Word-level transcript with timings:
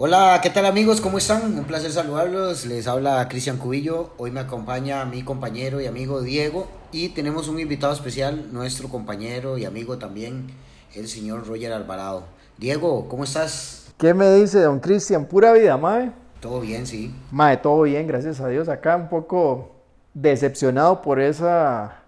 Hola, 0.00 0.38
¿qué 0.40 0.48
tal 0.48 0.64
amigos? 0.64 1.00
¿Cómo 1.00 1.18
están? 1.18 1.58
Un 1.58 1.64
placer 1.64 1.90
saludarlos. 1.90 2.66
Les 2.66 2.86
habla 2.86 3.26
Cristian 3.28 3.56
Cubillo. 3.56 4.12
Hoy 4.16 4.30
me 4.30 4.38
acompaña 4.38 5.04
mi 5.04 5.24
compañero 5.24 5.80
y 5.80 5.86
amigo 5.86 6.22
Diego 6.22 6.68
y 6.92 7.08
tenemos 7.08 7.48
un 7.48 7.58
invitado 7.58 7.92
especial, 7.92 8.52
nuestro 8.52 8.88
compañero 8.88 9.58
y 9.58 9.64
amigo 9.64 9.98
también, 9.98 10.46
el 10.94 11.08
señor 11.08 11.48
Roger 11.48 11.72
Alvarado. 11.72 12.26
Diego, 12.58 13.08
¿cómo 13.08 13.24
estás? 13.24 13.92
¿Qué 13.98 14.14
me 14.14 14.32
dice 14.36 14.60
don 14.60 14.78
Cristian? 14.78 15.26
Pura 15.26 15.52
vida, 15.52 15.76
mae. 15.76 16.12
Todo 16.38 16.60
bien, 16.60 16.86
sí. 16.86 17.12
Mae, 17.32 17.56
todo 17.56 17.82
bien, 17.82 18.06
gracias 18.06 18.40
a 18.40 18.46
Dios. 18.46 18.68
Acá 18.68 18.94
un 18.94 19.08
poco 19.08 19.72
decepcionado 20.14 21.02
por 21.02 21.18
esa 21.18 22.02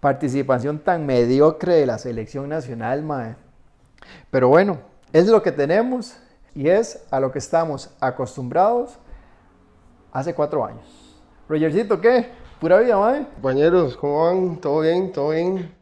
participación 0.00 0.78
tan 0.78 1.04
mediocre 1.04 1.74
de 1.74 1.84
la 1.84 1.98
selección 1.98 2.48
nacional, 2.48 3.02
mae. 3.02 3.36
Pero 4.30 4.48
bueno, 4.48 4.78
es 5.12 5.26
lo 5.26 5.42
que 5.42 5.52
tenemos 5.52 6.16
y 6.54 6.68
es 6.68 7.04
a 7.10 7.20
lo 7.20 7.32
que 7.32 7.38
estamos 7.38 7.94
acostumbrados 8.00 8.98
hace 10.12 10.34
cuatro 10.34 10.64
años. 10.64 11.22
Rogercito, 11.48 12.00
¿qué? 12.00 12.30
Pura 12.60 12.78
vida, 12.78 12.96
mae. 12.96 13.26
Compañeros, 13.34 13.96
¿cómo 13.96 14.24
van? 14.24 14.60
¿Todo 14.60 14.80
bien? 14.80 15.12
¿Todo 15.12 15.30
bien? 15.30 15.74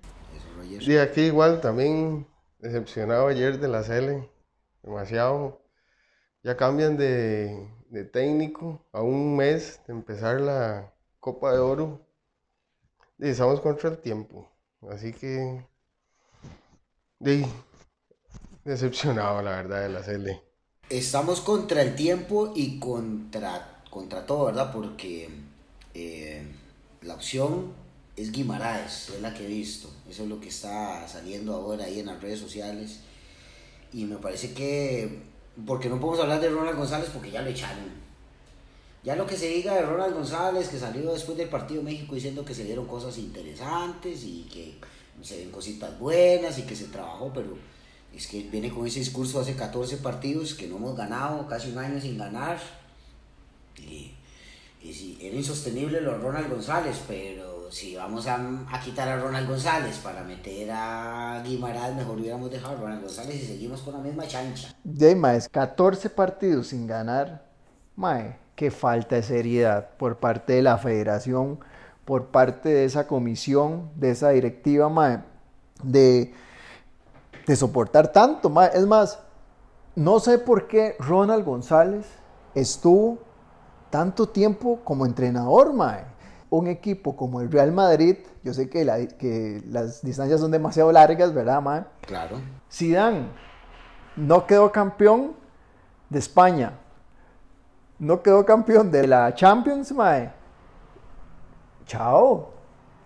Sí, 0.80 0.96
aquí 0.96 1.22
igual 1.22 1.60
también 1.60 2.26
decepcionado 2.58 3.28
ayer 3.28 3.60
de 3.60 3.68
la 3.68 3.82
Cele, 3.82 4.28
demasiado. 4.82 5.60
Ya 6.42 6.56
cambian 6.56 6.96
de, 6.96 7.70
de 7.88 8.04
técnico 8.04 8.84
a 8.92 9.02
un 9.02 9.36
mes 9.36 9.80
de 9.86 9.92
empezar 9.92 10.40
la 10.40 10.92
Copa 11.20 11.52
de 11.52 11.58
Oro. 11.58 12.00
Y 13.18 13.28
estamos 13.28 13.60
contra 13.60 13.90
el 13.90 13.98
tiempo, 13.98 14.50
así 14.90 15.12
que... 15.12 15.64
Sí, 17.24 17.46
decepcionado 18.64 19.40
la 19.42 19.50
verdad 19.52 19.82
de 19.82 19.88
la 19.90 20.02
Cele. 20.02 20.51
Estamos 20.92 21.40
contra 21.40 21.80
el 21.80 21.94
tiempo 21.94 22.52
y 22.54 22.78
contra, 22.78 23.82
contra 23.88 24.26
todo, 24.26 24.44
¿verdad? 24.46 24.70
Porque 24.72 25.30
eh, 25.94 26.46
la 27.00 27.14
opción 27.14 27.72
es 28.14 28.30
Guimaraes, 28.30 29.08
es 29.08 29.22
la 29.22 29.32
que 29.32 29.44
he 29.44 29.48
visto. 29.48 29.88
Eso 30.10 30.24
es 30.24 30.28
lo 30.28 30.38
que 30.38 30.48
está 30.48 31.08
saliendo 31.08 31.54
ahora 31.54 31.86
ahí 31.86 32.00
en 32.00 32.06
las 32.06 32.20
redes 32.20 32.40
sociales. 32.40 33.00
Y 33.92 34.04
me 34.04 34.16
parece 34.16 34.52
que, 34.52 35.22
porque 35.66 35.88
no 35.88 35.98
podemos 35.98 36.20
hablar 36.20 36.40
de 36.40 36.50
Ronald 36.50 36.76
González 36.76 37.08
porque 37.10 37.30
ya 37.30 37.40
lo 37.40 37.48
echaron. 37.48 38.02
Ya 39.02 39.16
lo 39.16 39.26
que 39.26 39.36
se 39.36 39.48
diga 39.48 39.74
de 39.74 39.82
Ronald 39.82 40.14
González, 40.14 40.68
que 40.68 40.78
salió 40.78 41.12
después 41.12 41.36
del 41.38 41.48
partido 41.48 41.82
México 41.82 42.14
diciendo 42.14 42.44
que 42.44 42.54
se 42.54 42.64
dieron 42.64 42.86
cosas 42.86 43.16
interesantes 43.18 44.24
y 44.24 44.46
que 44.52 44.74
se 45.22 45.38
ven 45.38 45.50
cositas 45.50 45.98
buenas 45.98 46.58
y 46.58 46.62
que 46.62 46.76
se 46.76 46.88
trabajó, 46.88 47.32
pero 47.32 47.56
es 48.14 48.26
que 48.26 48.42
viene 48.42 48.70
con 48.70 48.86
ese 48.86 48.98
discurso 48.98 49.40
hace 49.40 49.54
14 49.54 49.98
partidos 49.98 50.54
que 50.54 50.66
no 50.66 50.76
hemos 50.76 50.96
ganado, 50.96 51.46
casi 51.46 51.70
un 51.70 51.78
año 51.78 52.00
sin 52.00 52.18
ganar. 52.18 52.58
Y, 53.78 54.12
y 54.82 54.92
sí, 54.92 55.18
era 55.20 55.36
insostenible 55.36 56.00
lo 56.00 56.18
Ronald 56.18 56.50
González, 56.50 57.00
pero 57.08 57.70
si 57.72 57.96
vamos 57.96 58.26
a, 58.26 58.36
a 58.70 58.80
quitar 58.80 59.08
a 59.08 59.18
Ronald 59.18 59.48
González 59.48 59.96
para 59.98 60.22
meter 60.22 60.70
a 60.70 61.42
Guimaraes, 61.44 61.96
mejor 61.96 62.18
hubiéramos 62.18 62.50
dejado 62.50 62.76
a 62.76 62.80
Ronald 62.80 63.02
González 63.02 63.36
y 63.42 63.46
seguimos 63.46 63.80
con 63.80 63.94
la 63.94 64.00
misma 64.00 64.26
chancha. 64.26 64.76
De 64.84 65.16
mae, 65.16 65.40
14 65.50 66.10
partidos 66.10 66.68
sin 66.68 66.86
ganar. 66.86 67.46
Mae, 67.96 68.36
qué 68.54 68.70
falta 68.70 69.16
de 69.16 69.22
seriedad 69.22 69.88
por 69.96 70.18
parte 70.18 70.52
de 70.52 70.62
la 70.62 70.76
federación, 70.76 71.60
por 72.04 72.26
parte 72.26 72.68
de 72.68 72.84
esa 72.84 73.06
comisión, 73.06 73.90
de 73.96 74.10
esa 74.10 74.30
directiva, 74.30 74.90
mae, 74.90 75.20
de, 75.82 76.34
de 77.46 77.56
soportar 77.56 78.08
tanto. 78.12 78.52
Es 78.72 78.86
más, 78.86 79.18
no 79.94 80.20
sé 80.20 80.38
por 80.38 80.66
qué 80.68 80.96
Ronald 80.98 81.44
González 81.44 82.06
estuvo 82.54 83.18
tanto 83.90 84.28
tiempo 84.28 84.80
como 84.84 85.04
entrenador, 85.06 85.72
mae. 85.72 86.04
Un 86.50 86.66
equipo 86.66 87.16
como 87.16 87.40
el 87.40 87.50
Real 87.50 87.72
Madrid, 87.72 88.16
yo 88.44 88.52
sé 88.52 88.68
que, 88.68 88.84
la- 88.84 89.06
que 89.06 89.62
las 89.68 90.02
distancias 90.02 90.40
son 90.40 90.50
demasiado 90.50 90.92
largas, 90.92 91.32
¿verdad, 91.32 91.60
mae? 91.62 91.84
Claro. 92.02 92.36
Zidane 92.70 93.26
no 94.16 94.46
quedó 94.46 94.70
campeón 94.70 95.32
de 96.10 96.18
España. 96.18 96.78
No 97.98 98.22
quedó 98.22 98.44
campeón 98.44 98.90
de 98.90 99.06
la 99.06 99.34
Champions, 99.34 99.92
mae. 99.92 100.32
Chao. 101.86 102.50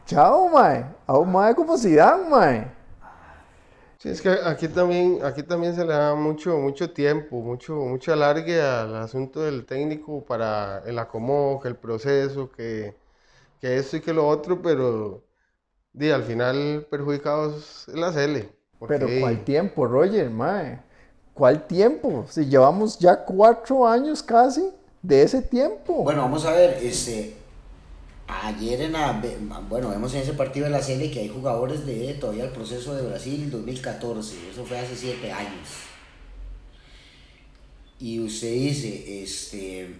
Chao, 0.06 0.48
mae. 0.48 0.84
A 1.06 1.16
un 1.18 1.30
mae 1.32 1.54
como 1.54 1.76
Zidane, 1.76 2.28
mae. 2.28 2.75
Sí, 4.06 4.12
es 4.12 4.22
que 4.22 4.30
aquí 4.44 4.68
también, 4.68 5.18
aquí 5.24 5.42
también 5.42 5.74
se 5.74 5.84
le 5.84 5.92
da 5.92 6.14
mucho, 6.14 6.58
mucho 6.58 6.92
tiempo, 6.92 7.40
mucho, 7.40 7.74
mucho 7.74 8.12
alargue 8.12 8.60
al 8.60 8.94
asunto 8.94 9.40
del 9.42 9.66
técnico 9.66 10.24
para 10.24 10.78
el 10.86 10.96
acomodo, 11.00 11.58
que 11.58 11.66
el 11.66 11.74
proceso, 11.76 12.48
que, 12.52 12.94
que 13.60 13.76
esto 13.78 13.96
y 13.96 14.00
que 14.00 14.12
lo 14.12 14.28
otro, 14.28 14.62
pero 14.62 15.24
di, 15.92 16.10
al 16.10 16.22
final 16.22 16.86
perjudicados 16.88 17.88
es 17.88 17.94
la 17.96 18.12
Cele. 18.12 18.48
porque, 18.78 18.94
Pero 18.96 19.20
¿cuál 19.20 19.44
tiempo, 19.44 19.86
Roger, 19.86 20.30
mae? 20.30 20.80
¿Cuál 21.34 21.66
tiempo? 21.66 22.26
Si 22.28 22.46
llevamos 22.46 23.00
ya 23.00 23.24
cuatro 23.24 23.88
años 23.88 24.22
casi 24.22 24.70
de 25.02 25.22
ese 25.22 25.42
tiempo. 25.42 26.04
Bueno, 26.04 26.22
vamos 26.22 26.44
a 26.44 26.52
ver, 26.52 26.78
este, 26.80 27.34
ayer 28.26 28.82
en 28.82 28.92
la, 28.92 29.20
bueno, 29.68 29.90
vemos 29.90 30.14
en 30.14 30.22
ese 30.22 30.32
partido 30.32 30.66
de 30.66 30.72
la 30.72 30.82
serie 30.82 31.10
que 31.10 31.20
hay 31.20 31.28
jugadores 31.28 31.86
de 31.86 32.14
todavía 32.14 32.44
el 32.44 32.50
proceso 32.50 32.94
de 32.94 33.06
Brasil 33.06 33.50
2014, 33.50 34.50
eso 34.50 34.64
fue 34.64 34.78
hace 34.78 34.96
siete 34.96 35.30
años. 35.32 35.68
Y 37.98 38.20
usted 38.20 38.52
dice, 38.52 39.22
este, 39.22 39.94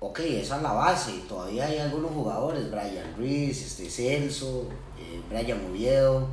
ok, 0.00 0.20
esa 0.20 0.56
es 0.56 0.62
la 0.62 0.72
base, 0.72 1.12
todavía 1.28 1.66
hay 1.66 1.78
algunos 1.78 2.12
jugadores, 2.12 2.70
Brian 2.70 3.14
Ruiz, 3.16 3.62
este, 3.62 3.88
Celso, 3.88 4.68
eh, 4.98 5.20
Brian 5.30 5.64
Oviedo, 5.70 6.28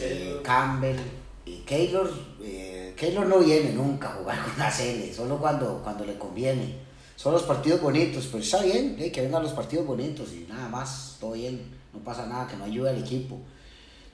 eh, 0.00 0.40
Campbell, 0.42 0.98
y 1.46 1.58
Keylor, 1.58 2.12
eh, 2.42 2.92
Keylor 2.96 3.26
no 3.26 3.38
viene 3.38 3.72
nunca 3.72 4.08
a 4.08 4.14
jugar 4.14 4.44
con 4.44 4.58
la 4.58 4.70
Cele, 4.70 5.14
solo 5.14 5.38
cuando, 5.38 5.80
cuando 5.84 6.04
le 6.04 6.18
conviene. 6.18 6.85
Son 7.16 7.32
los 7.32 7.44
partidos 7.44 7.80
bonitos, 7.80 8.26
pero 8.26 8.42
está 8.42 8.62
bien, 8.62 8.94
que 8.96 9.22
vengan 9.22 9.42
los 9.42 9.52
partidos 9.52 9.86
bonitos 9.86 10.32
y 10.34 10.46
nada 10.48 10.68
más, 10.68 11.16
todo 11.18 11.32
bien, 11.32 11.60
no 11.94 12.00
pasa 12.00 12.26
nada, 12.26 12.46
que 12.46 12.56
no 12.56 12.64
ayude 12.64 12.90
al 12.90 12.98
equipo. 12.98 13.38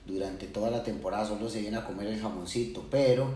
Durante 0.05 0.47
toda 0.47 0.71
la 0.71 0.83
temporada 0.83 1.25
solo 1.25 1.49
se 1.49 1.59
viene 1.59 1.77
a 1.77 1.85
comer 1.85 2.07
el 2.07 2.19
jamoncito, 2.19 2.85
pero 2.89 3.27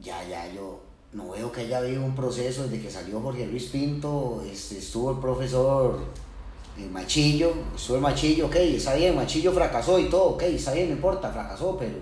ya, 0.00 0.22
ya, 0.28 0.52
yo 0.52 0.82
no 1.12 1.30
veo 1.30 1.50
que 1.52 1.62
haya 1.62 1.78
habido 1.78 2.04
un 2.04 2.14
proceso 2.14 2.64
desde 2.64 2.80
que 2.80 2.90
salió 2.90 3.20
Jorge 3.20 3.46
Luis 3.46 3.66
Pinto, 3.66 4.42
este, 4.50 4.78
estuvo 4.78 5.12
el 5.12 5.18
profesor 5.18 6.00
eh, 6.76 6.88
Machillo, 6.90 7.52
estuvo 7.74 7.96
el 7.96 8.02
Machillo, 8.02 8.46
ok, 8.46 8.56
está 8.56 8.94
bien, 8.94 9.14
Machillo 9.14 9.52
fracasó 9.52 9.98
y 9.98 10.10
todo, 10.10 10.30
ok, 10.30 10.42
está 10.42 10.72
bien, 10.72 10.88
no 10.88 10.96
importa, 10.96 11.30
fracasó, 11.30 11.76
pero 11.78 11.98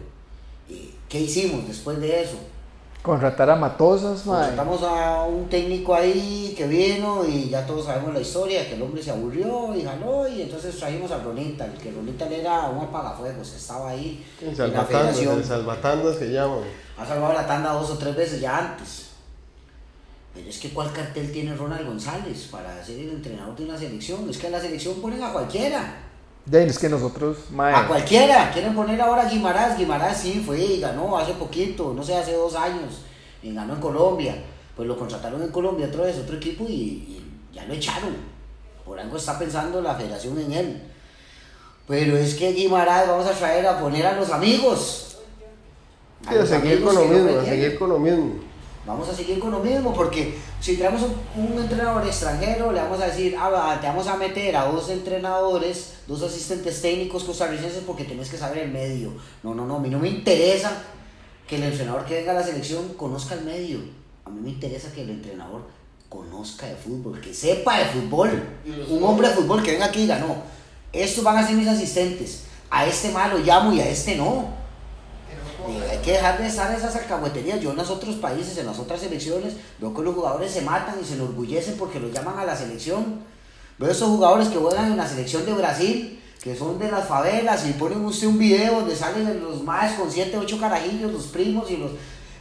eh, 0.70 0.92
¿qué 1.08 1.20
hicimos 1.20 1.68
después 1.68 2.00
de 2.00 2.22
eso? 2.22 2.36
Contratar 3.06 3.48
a 3.48 3.54
Matosas, 3.54 4.26
mae. 4.26 4.48
Contratamos 4.48 4.82
a 4.82 5.22
un 5.22 5.48
técnico 5.48 5.94
ahí 5.94 6.52
que 6.58 6.66
vino 6.66 7.24
y 7.24 7.48
ya 7.48 7.64
todos 7.64 7.86
sabemos 7.86 8.12
la 8.12 8.20
historia, 8.20 8.68
que 8.68 8.74
el 8.74 8.82
hombre 8.82 9.00
se 9.00 9.12
aburrió 9.12 9.72
y 9.76 9.84
jaló 9.84 10.26
y 10.26 10.42
entonces 10.42 10.76
trajimos 10.76 11.12
a 11.12 11.22
Ronita, 11.22 11.66
el 11.66 11.74
que 11.74 11.92
Ronita 11.92 12.28
era 12.28 12.68
un 12.68 12.80
apagafuegos, 12.84 13.52
estaba 13.54 13.90
ahí 13.90 14.26
El 14.40 14.48
en 14.48 14.50
la 14.50 14.56
salvatandas, 14.56 14.88
federación. 14.88 15.38
el 15.38 15.44
salvatandas 15.44 16.16
se 16.16 16.32
llaman. 16.32 16.58
Ha 16.98 17.06
salvado 17.06 17.32
la 17.32 17.46
tanda 17.46 17.72
dos 17.74 17.90
o 17.90 17.96
tres 17.96 18.16
veces 18.16 18.40
ya 18.40 18.58
antes. 18.58 19.10
Pero 20.34 20.48
es 20.50 20.58
que 20.58 20.70
¿cuál 20.70 20.92
cartel 20.92 21.30
tiene 21.30 21.54
Ronald 21.54 21.86
González 21.86 22.48
para 22.50 22.84
ser 22.84 22.98
el 22.98 23.10
entrenador 23.10 23.54
de 23.54 23.66
una 23.66 23.78
selección? 23.78 24.28
Es 24.28 24.36
que 24.36 24.48
a 24.48 24.50
la 24.50 24.60
selección 24.60 25.00
ponen 25.00 25.22
a 25.22 25.32
cualquiera. 25.32 26.05
Ya, 26.48 26.60
es 26.60 26.78
que 26.78 26.88
nosotros, 26.88 27.38
mae. 27.50 27.74
A 27.74 27.88
cualquiera. 27.88 28.52
Quieren 28.52 28.74
poner 28.74 29.00
ahora 29.00 29.22
a 29.22 29.28
Guimarães. 29.28 29.76
Guimarães 29.76 30.16
sí 30.18 30.42
fue 30.46 30.60
y 30.60 30.80
ganó 30.80 31.18
hace 31.18 31.32
poquito, 31.34 31.92
no 31.92 32.02
sé, 32.04 32.14
hace 32.16 32.34
dos 32.34 32.54
años. 32.54 33.02
Y 33.42 33.52
ganó 33.52 33.74
en 33.74 33.80
Colombia. 33.80 34.36
Pues 34.76 34.86
lo 34.86 34.96
contrataron 34.96 35.42
en 35.42 35.48
Colombia 35.48 35.86
otra 35.86 36.04
vez, 36.04 36.18
otro 36.18 36.36
equipo 36.36 36.64
y, 36.68 36.72
y 36.72 37.24
ya 37.52 37.64
lo 37.64 37.74
echaron. 37.74 38.16
Por 38.84 39.00
algo 39.00 39.16
está 39.16 39.38
pensando 39.38 39.80
la 39.80 39.96
federación 39.96 40.38
en 40.38 40.52
él. 40.52 40.82
Pero 41.88 42.16
es 42.16 42.34
que 42.34 42.52
Guimarães 42.52 43.08
vamos 43.08 43.26
a 43.26 43.32
traer 43.32 43.66
a 43.66 43.80
poner 43.80 44.06
a 44.06 44.12
los 44.12 44.30
amigos. 44.30 45.18
A 46.26 46.30
a 46.30 46.34
los 46.34 46.48
seguir 46.48 46.74
amigos 46.74 46.94
con 46.94 47.02
lo 47.02 47.10
mismo, 47.12 47.40
a 47.40 47.44
seguir 47.44 47.78
con 47.78 47.88
lo 47.88 47.98
mismo. 47.98 48.34
Vamos 48.86 49.08
a 49.08 49.14
seguir 49.14 49.40
con 49.40 49.50
lo 49.50 49.58
mismo, 49.58 49.92
porque 49.92 50.38
si 50.60 50.76
traemos 50.76 51.02
un, 51.02 51.14
un 51.44 51.60
entrenador 51.60 52.06
extranjero, 52.06 52.70
le 52.70 52.80
vamos 52.80 53.00
a 53.00 53.06
decir, 53.06 53.36
ah, 53.36 53.78
te 53.80 53.88
vamos 53.88 54.06
a 54.06 54.16
meter 54.16 54.56
a 54.56 54.66
dos 54.66 54.88
entrenadores, 54.90 55.94
dos 56.06 56.22
asistentes 56.22 56.80
técnicos 56.80 57.24
costarricenses 57.24 57.82
porque 57.84 58.04
tenés 58.04 58.30
que 58.30 58.36
saber 58.36 58.58
el 58.58 58.70
medio. 58.70 59.12
No, 59.42 59.54
no, 59.54 59.66
no, 59.66 59.76
a 59.76 59.80
mí 59.80 59.88
no 59.88 59.98
me 59.98 60.08
interesa 60.08 60.84
que 61.48 61.56
el 61.56 61.64
entrenador 61.64 62.04
que 62.04 62.14
venga 62.14 62.30
a 62.30 62.34
la 62.34 62.42
selección 62.44 62.94
conozca 62.94 63.34
el 63.34 63.44
medio. 63.44 63.80
A 64.24 64.30
mí 64.30 64.40
me 64.40 64.50
interesa 64.50 64.92
que 64.92 65.02
el 65.02 65.10
entrenador 65.10 65.62
conozca 66.08 66.66
de 66.66 66.76
fútbol, 66.76 67.20
que 67.20 67.34
sepa 67.34 67.78
de 67.78 67.86
fútbol. 67.86 68.42
Un 68.88 69.02
hombre 69.02 69.28
de 69.28 69.34
fútbol 69.34 69.62
que 69.62 69.72
venga 69.72 69.86
aquí 69.86 70.00
y 70.00 70.02
diga, 70.02 70.18
no, 70.18 70.36
estos 70.92 71.24
van 71.24 71.38
a 71.38 71.46
ser 71.46 71.56
mis 71.56 71.68
asistentes. 71.68 72.44
A 72.70 72.86
este 72.86 73.10
malo 73.10 73.38
llamo 73.38 73.72
y 73.72 73.80
a 73.80 73.88
este 73.88 74.16
no. 74.16 74.55
Hay 75.90 75.98
que 75.98 76.12
dejar 76.12 76.38
de 76.38 76.46
estar 76.46 76.72
esas 76.74 76.94
alcahueterías. 76.94 77.60
Yo 77.60 77.70
en 77.70 77.76
los 77.76 77.90
otros 77.90 78.16
países, 78.16 78.56
en 78.58 78.66
las 78.66 78.78
otras 78.78 79.00
selecciones, 79.00 79.54
veo 79.80 79.92
que 79.92 80.02
los 80.02 80.14
jugadores 80.14 80.52
se 80.52 80.62
matan 80.62 80.96
y 81.00 81.04
se 81.04 81.14
enorgullecen 81.14 81.76
porque 81.76 81.98
los 81.98 82.12
llaman 82.12 82.38
a 82.38 82.44
la 82.44 82.56
selección. 82.56 83.20
Veo 83.78 83.90
esos 83.90 84.08
jugadores 84.08 84.48
que 84.48 84.58
juegan 84.58 84.92
en 84.92 84.96
la 84.96 85.08
selección 85.08 85.44
de 85.44 85.52
Brasil, 85.52 86.20
que 86.40 86.54
son 86.54 86.78
de 86.78 86.90
las 86.90 87.08
favelas, 87.08 87.66
y 87.66 87.72
ponen 87.72 88.04
usted 88.04 88.28
un 88.28 88.38
video 88.38 88.80
donde 88.80 88.94
salen 88.94 89.42
los 89.42 89.62
más 89.62 89.94
con 89.94 90.10
7, 90.10 90.36
8 90.38 90.58
carajillos, 90.60 91.12
los 91.12 91.26
primos 91.26 91.70
y 91.70 91.76
los 91.76 91.90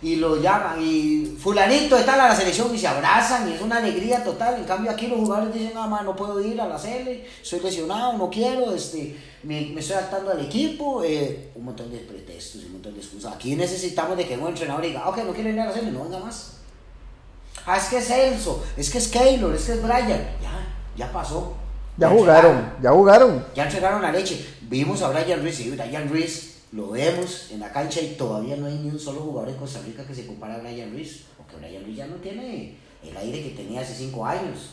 y 0.01 0.17
lo 0.17 0.41
llaman 0.41 0.81
y 0.81 1.35
fulanito 1.39 1.97
está 1.97 2.13
a 2.13 2.29
la 2.29 2.35
selección 2.35 2.73
y 2.73 2.77
se 2.77 2.87
abrazan 2.87 3.49
y 3.49 3.53
es 3.53 3.61
una 3.61 3.77
alegría 3.77 4.23
total. 4.23 4.55
En 4.55 4.65
cambio 4.65 4.91
aquí 4.91 5.07
los 5.07 5.19
jugadores 5.19 5.53
dicen, 5.53 5.73
nada 5.73 5.87
más 5.87 6.03
no 6.03 6.15
puedo 6.15 6.41
ir 6.41 6.59
a 6.59 6.67
la 6.67 6.77
sele, 6.77 7.25
soy 7.41 7.59
lesionado, 7.59 8.13
no 8.13 8.29
quiero, 8.29 8.73
este, 8.73 9.17
me, 9.43 9.61
me 9.61 9.79
estoy 9.79 9.97
adaptando 9.97 10.31
al 10.31 10.45
equipo, 10.45 11.03
eh, 11.03 11.51
un 11.55 11.65
montón 11.65 11.91
de 11.91 11.99
pretextos 11.99 12.63
y 12.63 12.65
un 12.65 12.73
montón 12.73 12.93
de 12.93 12.99
excusas. 12.99 13.33
Aquí 13.33 13.55
necesitamos 13.55 14.17
de 14.17 14.27
que 14.27 14.37
un 14.37 14.47
entrenador 14.47 14.83
diga, 14.83 15.07
ok, 15.07 15.17
no 15.25 15.33
quiero 15.33 15.49
ir 15.49 15.59
a 15.59 15.65
la 15.65 15.73
sele, 15.73 15.91
no 15.91 16.03
venga 16.03 16.19
más. 16.19 16.57
Ah, 17.65 17.77
es 17.77 17.85
que 17.85 17.97
es 17.97 18.07
Celso, 18.07 18.63
es 18.77 18.89
que 18.89 18.97
es 18.99 19.07
Keylor, 19.07 19.55
es 19.55 19.65
que 19.65 19.73
es 19.73 19.81
Brian. 19.81 20.27
Ya, 20.41 20.67
ya 20.95 21.11
pasó. 21.11 21.55
Ya, 21.97 22.09
jugaron, 22.09 22.73
ya 22.81 22.91
jugaron. 22.91 23.45
Ya 23.55 23.63
entregaron 23.63 24.01
la 24.01 24.11
leche. 24.11 24.45
Vimos 24.61 25.01
a 25.01 25.09
Brian 25.09 25.41
Ruiz 25.41 25.59
y 25.61 25.71
Brian 25.71 26.09
Ruiz 26.09 26.54
lo 26.75 26.89
vemos 26.89 27.51
en 27.51 27.61
la 27.61 27.71
cancha 27.71 28.01
y 28.01 28.15
todavía 28.15 28.57
no 28.57 28.65
hay 28.65 28.75
ni 28.75 28.89
un 28.89 28.99
solo 28.99 29.21
jugador 29.21 29.47
en 29.47 29.55
Costa 29.55 29.79
Rica 29.79 30.05
que 30.05 30.13
se 30.13 30.27
compara 30.27 30.55
a 30.55 30.57
Brian 30.57 30.91
Ruiz, 30.91 31.23
porque 31.37 31.55
Brian 31.55 31.85
Ruiz 31.85 31.95
ya 31.95 32.05
no 32.05 32.17
tiene 32.17 32.75
el 33.01 33.15
aire 33.15 33.43
que 33.43 33.51
tenía 33.51 33.79
hace 33.79 33.95
cinco 33.95 34.25
años. 34.25 34.71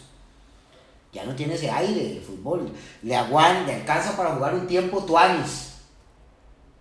Ya 1.12 1.24
no 1.24 1.36
tiene 1.36 1.54
ese 1.54 1.70
aire 1.70 2.14
de 2.14 2.20
fútbol. 2.20 2.72
Le 3.02 3.14
aguanta, 3.14 3.66
le 3.66 3.74
alcanza 3.76 4.16
para 4.16 4.34
jugar 4.34 4.52
un 4.54 4.66
tiempo 4.66 5.04
Tuanis. 5.04 5.74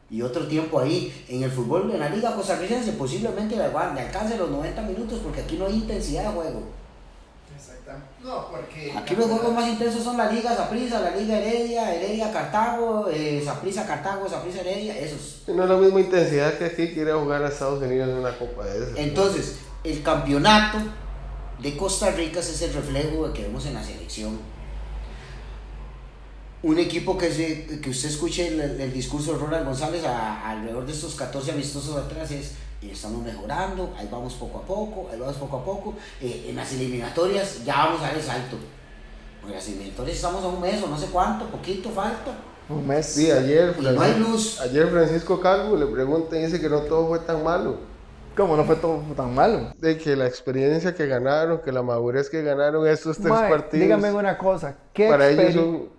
Y 0.09 0.23
otro 0.23 0.47
tiempo 0.47 0.79
ahí. 0.79 1.13
En 1.29 1.43
el 1.43 1.51
fútbol, 1.51 1.91
en 1.91 1.99
la 1.99 2.09
liga 2.09 2.35
costarricense, 2.35 2.93
posiblemente 2.93 3.55
le 3.55 3.65
alcance 3.65 4.37
los 4.37 4.49
90 4.49 4.81
minutos 4.81 5.19
porque 5.21 5.41
aquí 5.41 5.55
no 5.55 5.67
hay 5.67 5.73
intensidad 5.73 6.29
de 6.29 6.29
juego. 6.29 6.63
No, 8.23 8.47
porque. 8.49 8.93
Aquí 8.95 9.15
los 9.15 9.25
juegos 9.25 9.53
más 9.53 9.67
intensos 9.67 10.03
son 10.03 10.17
la 10.17 10.31
Liga 10.31 10.55
Zaprisa, 10.55 10.99
la 10.99 11.15
Liga 11.15 11.37
Heredia, 11.37 11.93
Heredia 11.93 12.31
Cartago, 12.31 13.09
eh, 13.09 13.41
Zaprisa 13.43 13.85
Cartago, 13.85 14.27
Zaprisa 14.29 14.61
Heredia, 14.61 14.97
esos. 14.97 15.43
No 15.47 15.63
es 15.63 15.69
la 15.69 15.77
misma 15.77 15.99
intensidad 15.99 16.57
que 16.57 16.65
aquí 16.65 16.93
quiere 16.93 17.13
jugar 17.13 17.43
a 17.43 17.49
Estados 17.49 17.81
Unidos 17.81 18.09
en 18.09 18.15
una 18.15 18.37
copa 18.37 18.65
de 18.65 18.83
esas. 18.83 18.97
Entonces, 18.97 19.55
el 19.83 20.01
campeonato 20.03 20.77
de 21.59 21.77
Costa 21.77 22.11
Rica 22.11 22.39
es 22.39 22.61
el 22.61 22.73
reflejo 22.73 23.31
que 23.33 23.43
vemos 23.43 23.65
en 23.65 23.73
la 23.73 23.83
selección. 23.83 24.39
Un 26.63 26.77
equipo 26.77 27.17
que, 27.17 27.31
se, 27.31 27.81
que 27.81 27.89
usted 27.89 28.09
escuche 28.09 28.47
el, 28.47 28.93
discurso 28.93 29.33
de 29.33 29.39
Ronald 29.39 29.65
González 29.65 30.03
alrededor 30.05 30.85
de 30.85 30.91
estos 30.91 31.15
14 31.15 31.51
amistosos 31.51 31.97
atrás 31.97 32.29
es 32.29 32.51
y 32.81 32.89
estamos 32.89 33.23
mejorando, 33.23 33.93
ahí 33.97 34.09
vamos 34.11 34.33
poco 34.33 34.57
a 34.57 34.61
poco, 34.63 35.07
ahí 35.11 35.19
vamos 35.19 35.35
poco 35.35 35.57
a 35.57 35.63
poco. 35.63 35.93
Eh, 36.19 36.47
en 36.49 36.55
las 36.55 36.71
eliminatorias 36.73 37.63
ya 37.63 37.85
vamos 37.85 38.01
a 38.01 38.07
dar 38.07 38.15
el 38.15 38.21
salto. 38.21 38.57
En 39.45 39.51
las 39.51 39.67
eliminatorias 39.67 40.17
estamos 40.17 40.43
a 40.43 40.47
un 40.47 40.59
mes 40.59 40.81
o 40.81 40.87
no 40.87 40.97
sé 40.97 41.07
cuánto, 41.07 41.45
poquito 41.45 41.89
falta. 41.89 42.35
Un 42.69 42.87
mes. 42.87 43.05
Sí, 43.05 43.29
ayer, 43.29 43.75
y 43.79 43.83
no 43.83 44.01
hay 44.01 44.17
luz. 44.17 44.59
ayer 44.61 44.87
Francisco 44.87 45.39
Calvo 45.39 45.75
le 45.77 45.85
pregunta 45.87 46.37
y 46.37 46.45
dice 46.45 46.59
que 46.59 46.69
no 46.69 46.81
todo 46.81 47.07
fue 47.07 47.19
tan 47.19 47.43
malo. 47.43 47.91
¿Cómo 48.35 48.55
no 48.55 48.63
fue 48.63 48.77
todo 48.77 49.03
tan 49.15 49.35
malo? 49.35 49.73
De 49.77 49.97
que 49.97 50.15
la 50.15 50.25
experiencia 50.25 50.95
que 50.95 51.05
ganaron, 51.05 51.59
que 51.59 51.71
la 51.71 51.83
madurez 51.83 52.29
que 52.29 52.41
ganaron 52.41 52.87
estos 52.87 53.17
tres 53.17 53.31
partidos. 53.31 53.83
Dígame 53.83 54.11
una 54.11 54.37
cosa, 54.37 54.75
¿qué 54.93 55.09
para 55.09 55.29
ellos 55.29 55.53
son, 55.53 55.89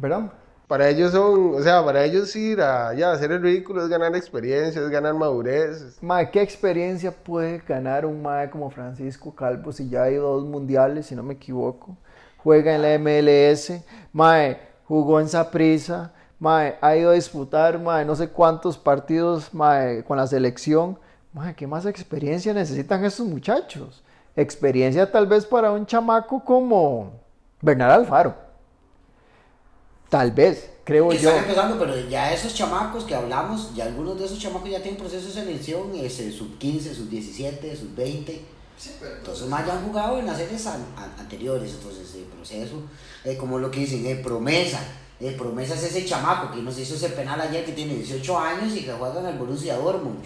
¿Perdón? 0.00 0.30
Para 0.72 0.88
ellos 0.88 1.12
son, 1.12 1.56
o 1.56 1.60
sea, 1.60 1.84
para 1.84 2.02
ellos 2.02 2.34
ir 2.34 2.62
a 2.62 2.94
ya, 2.94 3.12
hacer 3.12 3.30
el 3.30 3.42
ridículo 3.42 3.82
es 3.82 3.90
ganar 3.90 4.16
experiencia, 4.16 4.80
es 4.80 4.88
ganar 4.88 5.12
madurez. 5.12 6.02
Mae, 6.02 6.30
¿qué 6.30 6.40
experiencia 6.40 7.10
puede 7.10 7.58
ganar 7.58 8.06
un 8.06 8.22
mae 8.22 8.48
como 8.48 8.70
Francisco 8.70 9.34
Calvo 9.34 9.70
si 9.70 9.90
ya 9.90 10.04
ha 10.04 10.10
ido 10.10 10.32
dos 10.32 10.46
mundiales, 10.46 11.04
si 11.04 11.14
no 11.14 11.22
me 11.22 11.34
equivoco? 11.34 11.98
Juega 12.38 12.74
en 12.74 12.80
la 12.80 12.98
MLS, 12.98 13.82
mae, 14.14 14.60
jugó 14.84 15.20
en 15.20 15.28
Saprissa, 15.28 16.14
mae, 16.38 16.78
ha 16.80 16.96
ido 16.96 17.10
a 17.10 17.14
disputar, 17.16 17.78
mae, 17.78 18.06
no 18.06 18.16
sé 18.16 18.30
cuántos 18.30 18.78
partidos, 18.78 19.52
mae, 19.52 20.02
con 20.04 20.16
la 20.16 20.26
selección. 20.26 20.98
Mae, 21.34 21.54
¿qué 21.54 21.66
más 21.66 21.84
experiencia 21.84 22.54
necesitan 22.54 23.04
estos 23.04 23.26
muchachos? 23.26 24.02
Experiencia 24.34 25.12
tal 25.12 25.26
vez 25.26 25.44
para 25.44 25.70
un 25.70 25.84
chamaco 25.84 26.42
como 26.42 27.20
Bernal 27.60 27.90
Alfaro 27.90 28.51
Tal 30.12 30.30
vez, 30.30 30.68
creo 30.84 31.10
yo. 31.10 31.30
Están 31.30 31.38
empezando, 31.38 31.78
pero 31.78 31.98
ya 32.06 32.34
esos 32.34 32.54
chamacos 32.54 33.04
que 33.04 33.14
hablamos, 33.14 33.74
ya 33.74 33.84
algunos 33.84 34.18
de 34.18 34.26
esos 34.26 34.38
chamacos 34.38 34.68
ya 34.68 34.82
tienen 34.82 35.00
proceso 35.00 35.26
de 35.26 35.32
selección, 35.32 35.90
ese, 35.94 36.30
sub 36.30 36.58
15, 36.58 36.94
sub 36.94 37.08
17, 37.08 37.74
sub 37.74 37.94
20. 37.96 38.44
entonces, 39.16 39.48
más 39.48 39.66
ya 39.66 39.72
han 39.72 39.86
jugado 39.86 40.18
en 40.18 40.26
las 40.26 40.36
series 40.36 40.66
anteriores, 40.66 41.72
entonces 41.72 42.14
el 42.14 42.24
proceso, 42.24 42.82
eh, 43.24 43.38
como 43.38 43.58
lo 43.58 43.70
que 43.70 43.80
dicen, 43.80 44.04
eh, 44.04 44.16
promesa. 44.16 44.80
Eh, 45.18 45.34
promesa 45.38 45.72
es 45.72 45.84
ese 45.84 46.04
chamaco 46.04 46.54
que 46.54 46.60
nos 46.60 46.78
hizo 46.78 46.94
ese 46.94 47.08
penal 47.08 47.40
ayer 47.40 47.64
que 47.64 47.72
tiene 47.72 47.94
18 47.94 48.38
años 48.38 48.76
y 48.76 48.82
que 48.82 48.92
juega 48.92 49.18
en 49.18 49.26
el 49.28 49.38
Borussia 49.38 49.78
Dortmund. 49.78 50.22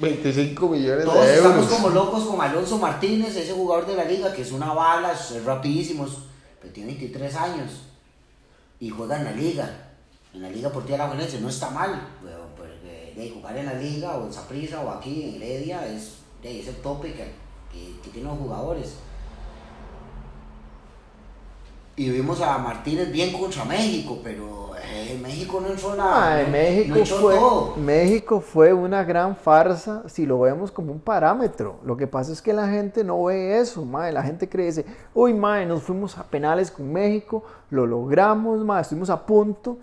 25 0.00 0.68
millones 0.68 1.04
Todos 1.06 1.26
de 1.26 1.36
euros. 1.38 1.50
estamos 1.50 1.72
como 1.72 1.88
locos 1.88 2.24
con 2.26 2.40
Alonso 2.40 2.78
Martínez, 2.78 3.34
ese 3.34 3.52
jugador 3.52 3.84
de 3.84 3.96
la 3.96 4.04
liga 4.04 4.32
que 4.32 4.42
es 4.42 4.52
una 4.52 4.72
bala, 4.72 5.10
es 5.10 5.44
rapidísimo, 5.44 6.06
pero 6.60 6.72
tiene 6.72 6.92
23 6.92 7.34
años 7.34 7.70
y 8.80 8.90
juega 8.90 9.18
en 9.18 9.24
la 9.24 9.32
liga, 9.32 9.94
en 10.34 10.42
la 10.42 10.50
liga 10.50 10.70
Portilla 10.70 10.96
Alajuelense, 10.96 11.40
no 11.40 11.48
está 11.48 11.70
mal, 11.70 12.08
pero, 12.22 12.46
de 13.16 13.30
jugar 13.30 13.56
en 13.56 13.66
la 13.66 13.74
liga 13.74 14.16
o 14.16 14.26
en 14.26 14.32
Saprissa 14.32 14.82
o 14.82 14.90
aquí 14.90 15.22
en 15.22 15.42
Heredia 15.42 15.86
es, 15.86 16.16
es 16.42 16.68
el 16.68 16.76
tope 16.76 17.14
que, 17.14 17.32
que, 17.72 18.10
tienen 18.10 18.30
los 18.30 18.38
jugadores. 18.38 18.96
Y 21.96 22.10
vimos 22.10 22.42
a 22.42 22.58
Martínez 22.58 23.10
bien 23.10 23.32
contra 23.32 23.64
México, 23.64 24.20
pero 24.22 24.65
eh, 24.96 25.18
México 25.22 25.60
no 25.60 25.68
entró 25.68 25.94
nada. 25.94 26.46
México, 26.48 27.04
fue, 27.04 27.80
México 27.80 28.40
fue 28.40 28.72
una 28.72 29.04
gran 29.04 29.36
farsa 29.36 30.02
si 30.08 30.24
lo 30.24 30.40
vemos 30.40 30.70
como 30.70 30.92
un 30.92 31.00
parámetro. 31.00 31.76
Lo 31.84 31.96
que 31.96 32.06
pasa 32.06 32.32
es 32.32 32.40
que 32.40 32.52
la 32.52 32.68
gente 32.68 33.04
no 33.04 33.24
ve 33.24 33.58
eso, 33.58 33.84
mae. 33.84 34.12
La 34.12 34.22
gente 34.22 34.48
cree, 34.48 34.66
dice, 34.66 34.86
uy, 35.14 35.34
mae, 35.34 35.66
nos 35.66 35.82
fuimos 35.82 36.16
a 36.18 36.24
penales 36.24 36.70
con 36.70 36.92
México, 36.92 37.44
lo 37.70 37.86
logramos, 37.86 38.64
mae, 38.64 38.82
estuvimos 38.82 39.10
a 39.10 39.24
punto. 39.24 39.78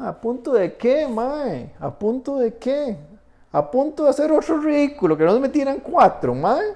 ¿A 0.00 0.12
punto 0.12 0.52
de 0.54 0.76
qué, 0.76 1.06
mae? 1.06 1.74
¿A 1.78 1.90
punto 1.90 2.38
de 2.38 2.54
qué? 2.54 2.96
A 3.52 3.70
punto 3.70 4.04
de 4.04 4.10
hacer 4.10 4.32
otro 4.32 4.58
ridículo, 4.60 5.16
que 5.16 5.24
nos 5.24 5.38
metieran 5.38 5.78
cuatro, 5.78 6.34
mae. 6.34 6.74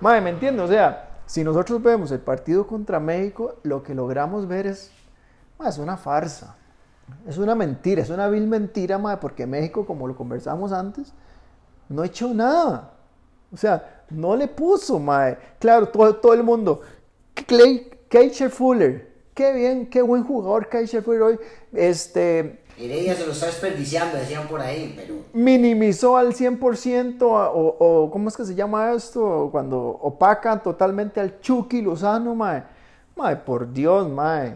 Mae, 0.00 0.20
¿me 0.20 0.30
entiendes? 0.30 0.64
O 0.64 0.68
sea, 0.68 1.20
si 1.24 1.42
nosotros 1.42 1.82
vemos 1.82 2.10
el 2.10 2.20
partido 2.20 2.66
contra 2.66 3.00
México, 3.00 3.54
lo 3.62 3.82
que 3.82 3.94
logramos 3.94 4.46
ver 4.46 4.66
es, 4.66 4.90
es 5.66 5.78
una 5.78 5.96
farsa. 5.96 6.56
Es 7.26 7.38
una 7.38 7.54
mentira, 7.54 8.02
es 8.02 8.10
una 8.10 8.28
vil 8.28 8.46
mentira, 8.46 8.98
mae, 8.98 9.16
porque 9.18 9.46
México, 9.46 9.86
como 9.86 10.08
lo 10.08 10.16
conversamos 10.16 10.72
antes, 10.72 11.12
no 11.88 12.02
ha 12.02 12.06
hecho 12.06 12.32
nada. 12.32 12.92
O 13.52 13.56
sea, 13.56 14.04
no 14.10 14.34
le 14.36 14.48
puso, 14.48 14.98
mae. 14.98 15.36
Claro, 15.58 15.88
todo, 15.88 16.16
todo 16.16 16.34
el 16.34 16.42
mundo. 16.42 16.80
Clay, 17.46 17.90
Keisha 18.08 18.48
Fuller, 18.50 19.10
qué 19.34 19.52
bien, 19.52 19.86
qué 19.86 20.02
buen 20.02 20.24
jugador 20.24 20.68
Keisha 20.68 21.02
Fuller 21.02 21.22
hoy. 21.22 21.38
Este, 21.72 22.62
Heredia 22.78 23.14
se 23.14 23.26
lo 23.26 23.32
está 23.32 23.46
desperdiciando, 23.46 24.16
decían 24.16 24.48
por 24.48 24.60
ahí, 24.60 24.94
pero... 24.96 25.16
Minimizó 25.32 26.16
al 26.16 26.32
100% 26.34 27.22
o, 27.22 27.76
o, 27.78 28.10
¿cómo 28.10 28.28
es 28.28 28.36
que 28.36 28.44
se 28.44 28.54
llama 28.54 28.92
esto? 28.92 29.48
Cuando 29.52 29.78
opacan 29.78 30.62
totalmente 30.62 31.20
al 31.20 31.38
Chucky 31.40 31.82
Lozano, 31.82 32.34
mae. 32.34 32.64
Mae, 33.14 33.36
por 33.36 33.70
Dios, 33.72 34.08
mae. 34.08 34.54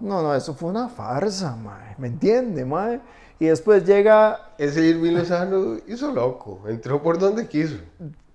No, 0.00 0.22
no, 0.22 0.34
eso 0.34 0.54
fue 0.54 0.70
una 0.70 0.88
farsa, 0.88 1.54
mae. 1.56 1.94
¿Me 1.98 2.08
entiende, 2.08 2.64
mae? 2.64 3.00
Y 3.38 3.46
después 3.46 3.84
llega... 3.84 4.52
Ese 4.58 4.86
Irving 4.86 5.12
Lozano 5.12 5.78
hizo 5.86 6.12
loco. 6.12 6.62
Entró 6.66 7.02
por 7.02 7.18
donde 7.18 7.46
quiso. 7.46 7.76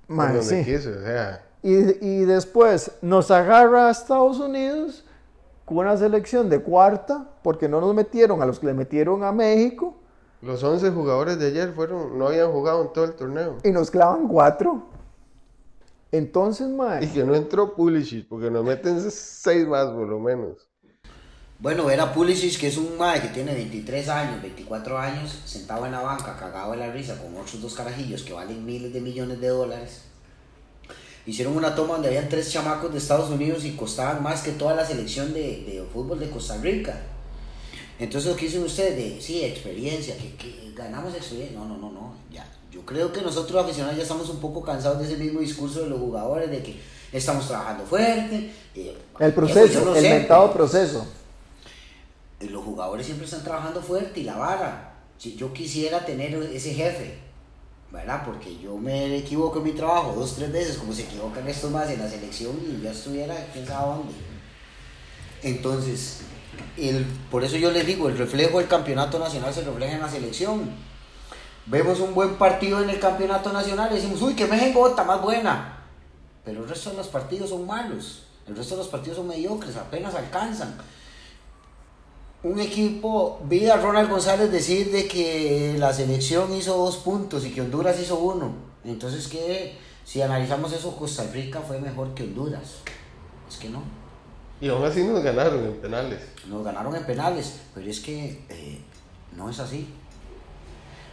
Mae, 0.07 0.27
por 0.27 0.37
donde 0.37 0.63
sí. 0.63 0.71
quiso, 0.71 0.89
o 0.91 1.01
sea... 1.03 1.43
Y, 1.61 1.73
y 2.05 2.25
después 2.25 2.91
nos 3.01 3.31
agarra 3.31 3.87
a 3.87 3.91
Estados 3.91 4.39
Unidos 4.39 5.03
con 5.65 5.79
una 5.79 5.97
selección 5.97 6.47
de 6.47 6.61
cuarta, 6.61 7.27
porque 7.41 7.67
no 7.67 7.81
nos 7.81 7.95
metieron 7.95 8.41
a 8.41 8.45
los 8.45 8.59
que 8.59 8.67
le 8.67 8.73
metieron 8.75 9.23
a 9.23 9.31
México. 9.31 9.95
Los 10.41 10.63
11 10.63 10.91
jugadores 10.91 11.39
de 11.39 11.47
ayer 11.47 11.73
fueron, 11.73 12.19
no 12.19 12.27
habían 12.27 12.51
jugado 12.51 12.83
en 12.83 12.93
todo 12.93 13.05
el 13.05 13.13
torneo. 13.13 13.57
Y 13.63 13.71
nos 13.71 13.89
clavan 13.89 14.27
cuatro. 14.27 14.83
Entonces, 16.11 16.67
mae. 16.67 17.03
Y 17.03 17.07
que 17.07 17.23
no 17.23 17.33
entró 17.33 17.73
Pulisic, 17.73 18.27
porque 18.27 18.51
nos 18.51 18.63
meten 18.63 19.01
seis 19.09 19.67
más 19.67 19.87
por 19.87 20.07
lo 20.07 20.19
menos. 20.19 20.69
Bueno, 21.57 21.89
era 21.89 22.13
Pulisic, 22.13 22.59
que 22.59 22.67
es 22.67 22.77
un 22.77 22.97
mae 22.97 23.21
que 23.21 23.29
tiene 23.29 23.53
23 23.53 24.09
años, 24.09 24.41
24 24.41 24.97
años, 24.97 25.39
sentado 25.45 25.85
en 25.85 25.93
la 25.93 26.01
banca, 26.01 26.35
cagado 26.37 26.71
de 26.71 26.77
la 26.77 26.91
risa, 26.91 27.17
con 27.17 27.35
otros 27.37 27.61
dos 27.61 27.73
carajillos 27.73 28.23
que 28.23 28.33
valen 28.33 28.65
miles 28.65 28.91
de 28.93 28.99
millones 28.99 29.39
de 29.39 29.47
dólares. 29.47 30.01
Hicieron 31.25 31.55
una 31.55 31.73
toma 31.73 31.93
donde 31.93 32.09
habían 32.09 32.29
tres 32.29 32.51
chamacos 32.51 32.91
de 32.91 32.97
Estados 32.99 33.29
Unidos 33.31 33.63
y 33.65 33.71
costaban 33.71 34.21
más 34.21 34.43
que 34.43 34.51
toda 34.51 34.75
la 34.75 34.85
selección 34.85 35.33
de, 35.33 35.63
de 35.65 35.83
fútbol 35.91 36.19
de 36.19 36.29
Costa 36.29 36.57
Rica. 36.57 37.01
Entonces 37.97 38.29
lo 38.29 38.35
que 38.35 38.45
dicen 38.45 38.63
ustedes 38.63 38.95
de, 38.97 39.21
sí, 39.21 39.43
experiencia, 39.43 40.15
que, 40.17 40.35
que 40.35 40.71
ganamos 40.75 41.15
experiencia. 41.15 41.57
No, 41.57 41.65
no, 41.65 41.77
no, 41.77 41.89
no, 41.89 42.13
ya. 42.31 42.45
Yo 42.69 42.85
creo 42.85 43.11
que 43.13 43.21
nosotros 43.21 43.63
aficionados 43.63 43.95
ya 43.95 44.03
estamos 44.03 44.29
un 44.29 44.39
poco 44.41 44.61
cansados 44.61 44.99
de 44.99 45.05
ese 45.05 45.15
mismo 45.17 45.39
discurso 45.39 45.79
de 45.81 45.89
los 45.89 45.99
jugadores, 45.99 46.51
de 46.51 46.61
que 46.61 46.75
estamos 47.13 47.47
trabajando 47.47 47.85
fuerte. 47.85 48.51
eh, 48.75 48.97
El 49.17 49.27
eso 49.27 49.35
proceso, 49.35 49.85
no 49.85 49.95
el 49.95 50.03
mentado 50.03 50.51
proceso. 50.53 51.07
Eh, 52.45 52.49
los 52.49 52.63
jugadores 52.63 53.05
siempre 53.05 53.25
están 53.25 53.43
trabajando 53.43 53.81
fuerte 53.81 54.19
y 54.19 54.23
la 54.23 54.37
vara. 54.37 54.93
Si 55.17 55.35
yo 55.35 55.53
quisiera 55.53 56.05
tener 56.05 56.33
ese 56.53 56.73
jefe, 56.73 57.19
¿verdad? 57.91 58.23
Porque 58.25 58.57
yo 58.57 58.77
me 58.77 59.15
equivoco 59.15 59.59
en 59.59 59.63
mi 59.63 59.71
trabajo 59.71 60.13
dos, 60.13 60.35
tres 60.35 60.51
veces, 60.51 60.77
como 60.77 60.93
se 60.93 61.03
equivocan 61.03 61.47
estos 61.47 61.71
más 61.71 61.89
en 61.89 61.99
la 61.99 62.09
selección 62.09 62.57
y 62.67 62.81
ya 62.81 62.91
estuviera 62.91 63.35
quién 63.53 63.65
sabe 63.65 63.95
dónde. 63.95 64.13
Entonces, 65.43 66.21
el, 66.77 67.05
por 67.31 67.43
eso 67.43 67.55
yo 67.57 67.71
les 67.71 67.85
digo, 67.85 68.09
el 68.09 68.17
reflejo 68.17 68.59
del 68.59 68.67
campeonato 68.67 69.19
nacional 69.19 69.53
se 69.53 69.61
refleja 69.61 69.95
en 69.95 70.01
la 70.01 70.09
selección. 70.09 70.69
Vemos 71.67 71.99
un 71.99 72.13
buen 72.13 72.35
partido 72.35 72.83
en 72.83 72.89
el 72.89 72.99
campeonato 72.99 73.51
nacional 73.53 73.89
y 73.91 73.95
decimos, 73.95 74.21
uy, 74.21 74.35
que 74.35 74.45
México 74.45 74.87
está 74.87 75.03
más 75.03 75.21
buena. 75.21 75.83
Pero 76.43 76.63
el 76.63 76.69
resto 76.69 76.91
de 76.91 76.97
los 76.97 77.07
partidos 77.07 77.49
son 77.49 77.65
malos. 77.65 78.23
El 78.47 78.55
resto 78.55 78.75
de 78.75 78.79
los 78.79 78.89
partidos 78.89 79.17
son 79.17 79.27
mediocres, 79.27 79.75
apenas 79.75 80.13
alcanzan 80.13 80.75
un 82.45 82.59
equipo, 82.59 83.39
vi 83.45 83.67
a 83.67 83.77
Ronald 83.77 84.07
González 84.07 84.51
decir 84.51 84.91
de 84.91 85.07
que 85.07 85.75
la 85.79 85.91
selección 85.91 86.53
hizo 86.53 86.77
dos 86.77 86.97
puntos 86.97 87.43
y 87.43 87.49
que 87.49 87.61
Honduras 87.61 87.99
hizo 87.99 88.19
uno. 88.19 88.53
Entonces 88.83 89.27
que 89.27 89.75
si 90.03 90.21
analizamos 90.21 90.71
eso, 90.71 90.95
Costa 90.95 91.23
Rica 91.33 91.61
fue 91.61 91.79
mejor 91.79 92.13
que 92.13 92.21
Honduras. 92.21 92.75
Es 93.49 93.57
que 93.57 93.69
no. 93.69 93.81
Y 94.61 94.69
aún 94.69 94.85
así 94.85 95.03
nos 95.03 95.23
ganaron 95.23 95.65
en 95.65 95.73
penales. 95.77 96.19
Nos 96.47 96.63
ganaron 96.63 96.95
en 96.95 97.03
penales, 97.07 97.61
pero 97.73 97.89
es 97.89 97.99
que 97.99 98.43
eh, 98.49 98.79
no 99.35 99.49
es 99.49 99.59
así. 99.59 99.89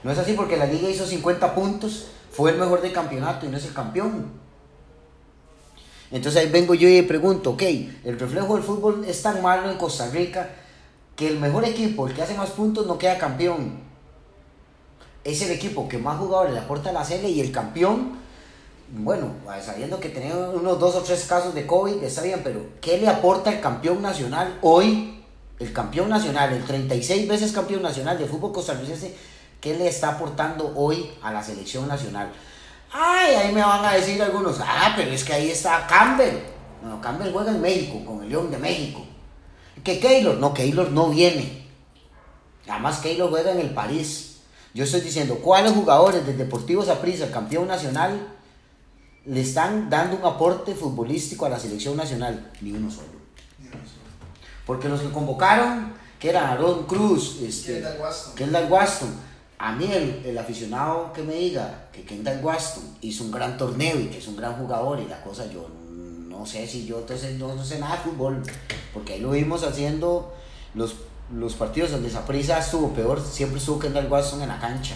No 0.05 0.12
es 0.12 0.19
así 0.19 0.35
porque 0.35 0.59
la 0.59 0.67
liga 0.67 0.91
hizo 0.91 1.07
50 1.07 1.55
puntos, 1.55 2.09
fue 2.31 2.51
el 2.51 2.59
mejor 2.59 2.83
del 2.83 2.93
campeonato 2.93 3.47
y 3.47 3.49
no 3.49 3.57
es 3.57 3.65
el 3.65 3.73
campeón. 3.73 4.33
Entonces 6.11 6.43
ahí 6.43 6.51
vengo 6.51 6.75
yo 6.75 6.87
y 6.91 7.01
pregunto, 7.01 7.53
ok, 7.53 7.62
el 8.05 8.21
reflejo 8.21 8.55
del 8.55 8.62
fútbol 8.62 9.03
es 9.07 9.23
tan 9.23 9.41
malo 9.41 9.71
en 9.71 9.79
Costa 9.79 10.11
Rica 10.11 10.57
que 11.16 11.28
el 11.28 11.38
mejor 11.38 11.64
equipo, 11.64 12.07
el 12.07 12.14
que 12.14 12.23
hace 12.23 12.35
más 12.35 12.50
puntos, 12.50 12.87
no 12.87 12.99
queda 12.99 13.19
campeón. 13.19 13.81
Es 15.25 15.42
el 15.42 15.50
equipo 15.50 15.88
que 15.88 15.99
más 15.99 16.19
jugadores 16.19 16.52
le 16.52 16.61
aporta 16.61 16.90
a 16.90 16.92
la 16.92 17.04
CL 17.04 17.26
y 17.26 17.40
el 17.40 17.52
campeón, 17.52 18.19
bueno, 18.95 19.35
sabiendo 19.64 20.00
que 20.00 20.11
tenemos 20.11 20.54
unos 20.54 20.78
dos 20.78 20.95
o 20.97 21.00
tres 21.02 21.25
casos 21.25 21.54
de 21.54 21.66
COVID, 21.66 22.02
está 22.02 22.23
bien, 22.23 22.40
pero 22.42 22.61
¿qué 22.81 22.99
le 22.99 23.09
aporta 23.09 23.50
el 23.50 23.61
campeón 23.61 24.02
nacional 24.02 24.59
hoy? 24.62 25.25
El 25.59 25.73
campeón 25.73 26.09
nacional, 26.09 26.52
el 26.52 26.64
36 26.64 27.28
veces 27.28 27.52
campeón 27.52 27.83
nacional 27.83 28.19
de 28.19 28.26
fútbol 28.26 28.52
costarricense, 28.52 29.14
¿qué 29.61 29.75
le 29.78 29.87
está 29.87 30.09
aportando 30.11 30.73
hoy 30.76 31.11
a 31.23 31.33
la 31.33 31.42
selección 31.42 31.87
nacional? 31.87 32.33
Ay, 32.92 33.35
ahí 33.37 33.54
me 33.54 33.62
van 33.62 33.85
a 33.85 33.92
decir 33.92 34.21
algunos, 34.21 34.59
ah, 34.61 34.92
pero 34.95 35.11
es 35.11 35.25
que 35.25 35.33
ahí 35.33 35.50
está 35.50 35.87
Campbell. 35.87 36.37
Bueno, 36.83 37.00
Campbell 37.00 37.33
juega 37.33 37.52
en 37.52 37.61
México, 37.61 38.04
con 38.04 38.23
el 38.23 38.28
León 38.28 38.50
de 38.50 38.59
México. 38.59 39.07
Que 39.85 39.99
Keylor, 39.99 40.38
no, 40.38 40.55
Keylor 40.55 40.91
no 40.91 41.11
viene. 41.11 41.67
Además, 42.69 42.99
Keylor 42.99 43.31
juega 43.31 43.52
en 43.52 43.61
el 43.61 43.71
París. 43.71 44.37
Yo 44.75 44.85
estoy 44.85 45.00
diciendo, 45.00 45.37
¿cuáles 45.37 45.73
jugadores 45.73 46.25
del 46.26 46.38
Deportivo 46.38 46.85
Saprissa, 46.85 47.31
campeón 47.31 47.69
nacional, 47.69 48.29
le 49.26 49.41
están 49.41 49.91
dando 49.91 50.17
un 50.17 50.25
aporte 50.25 50.75
futbolístico 50.75 51.47
a 51.47 51.50
la 51.50 51.59
selección 51.59 51.97
nacional? 51.97 52.50
Ni 52.61 52.73
uno 52.73 52.91
solo. 52.91 53.09
Porque 54.64 54.88
los 54.88 55.00
que 55.00 55.11
convocaron, 55.11 55.93
que 56.19 56.31
eran 56.31 56.45
Aaron 56.45 56.87
Cruz, 56.87 57.41
este, 57.43 57.75
Kendall 57.75 58.00
Waston. 58.00 58.35
Kendall 58.37 58.73
Waston, 58.73 59.14
a 59.59 59.73
mí 59.73 59.91
el, 59.93 60.23
el 60.25 60.38
aficionado 60.38 61.12
que 61.12 61.23
me 61.23 61.35
diga 61.35 61.88
que 61.93 62.05
Kendall 62.05 62.43
Waston 62.43 62.85
hizo 63.00 63.25
un 63.25 63.33
gran 63.33 63.59
torneo 63.59 63.99
y 63.99 64.07
que 64.07 64.19
es 64.19 64.29
un 64.29 64.37
gran 64.37 64.55
jugador 64.55 65.00
y 65.00 65.09
la 65.09 65.21
cosa, 65.21 65.47
yo 65.47 65.69
no 65.69 65.82
sé 66.47 66.67
si 66.67 66.87
yo 66.87 66.99
entonces 66.99 67.39
no, 67.39 67.55
no 67.55 67.65
sé 67.65 67.79
nada 67.79 67.97
de 67.97 68.03
fútbol, 68.03 68.43
porque 68.93 69.15
ahí 69.15 69.21
lo 69.21 69.31
vimos 69.31 69.65
haciendo 69.65 70.33
los, 70.75 70.97
los 71.33 71.55
partidos 71.55 71.91
donde 71.91 72.11
Saprissa 72.11 72.59
estuvo 72.59 72.93
peor, 72.93 73.21
siempre 73.21 73.59
estuvo 73.59 73.79
Kendall 73.79 74.11
Waston 74.11 74.43
en 74.43 74.49
la 74.49 74.61
cancha. 74.61 74.95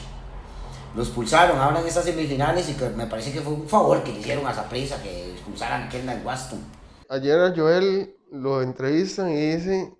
Los 0.94 1.08
expulsaron 1.08 1.58
ahora 1.58 1.80
en 1.80 1.86
estas 1.86 2.04
semifinales 2.04 2.68
y 2.70 2.74
que 2.74 2.88
me 2.90 3.06
parece 3.06 3.32
que 3.32 3.40
fue 3.40 3.52
un 3.52 3.68
favor 3.68 4.02
que 4.02 4.12
le 4.12 4.20
hicieron 4.20 4.46
a 4.46 4.54
Saprissa 4.54 5.02
que 5.02 5.32
expulsaran 5.32 5.82
a 5.82 5.88
Kendall 5.88 6.24
Waston. 6.24 6.60
Ayer 7.08 7.38
a 7.38 7.54
Joel 7.54 8.16
lo 8.32 8.62
entrevistan 8.62 9.30
y 9.30 9.56
dice, 9.56 9.94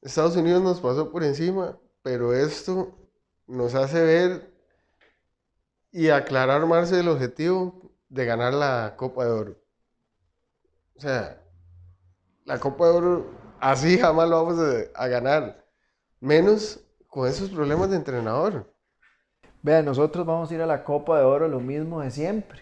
Estados 0.00 0.36
Unidos 0.36 0.62
nos 0.62 0.80
pasó 0.80 1.10
por 1.12 1.22
encima, 1.22 1.78
pero 2.02 2.32
esto 2.32 2.96
nos 3.46 3.74
hace 3.74 4.00
ver 4.02 4.54
y 5.92 6.08
aclarar 6.08 6.66
más 6.66 6.90
el 6.92 7.08
objetivo 7.08 7.92
de 8.08 8.24
ganar 8.24 8.54
la 8.54 8.94
Copa 8.96 9.24
de 9.24 9.30
Oro. 9.30 9.59
O 11.00 11.02
sea, 11.02 11.40
la 12.44 12.60
Copa 12.60 12.84
de 12.84 12.92
Oro 12.92 13.30
así 13.58 13.96
jamás 13.96 14.28
lo 14.28 14.44
vamos 14.44 14.60
a, 14.94 15.02
a 15.02 15.08
ganar, 15.08 15.64
menos 16.20 16.78
con 17.08 17.26
esos 17.26 17.48
problemas 17.48 17.88
de 17.88 17.96
entrenador. 17.96 18.70
Vean, 19.62 19.86
nosotros 19.86 20.26
vamos 20.26 20.50
a 20.50 20.54
ir 20.54 20.60
a 20.60 20.66
la 20.66 20.84
Copa 20.84 21.18
de 21.18 21.24
Oro 21.24 21.48
lo 21.48 21.58
mismo 21.58 22.02
de 22.02 22.10
siempre. 22.10 22.60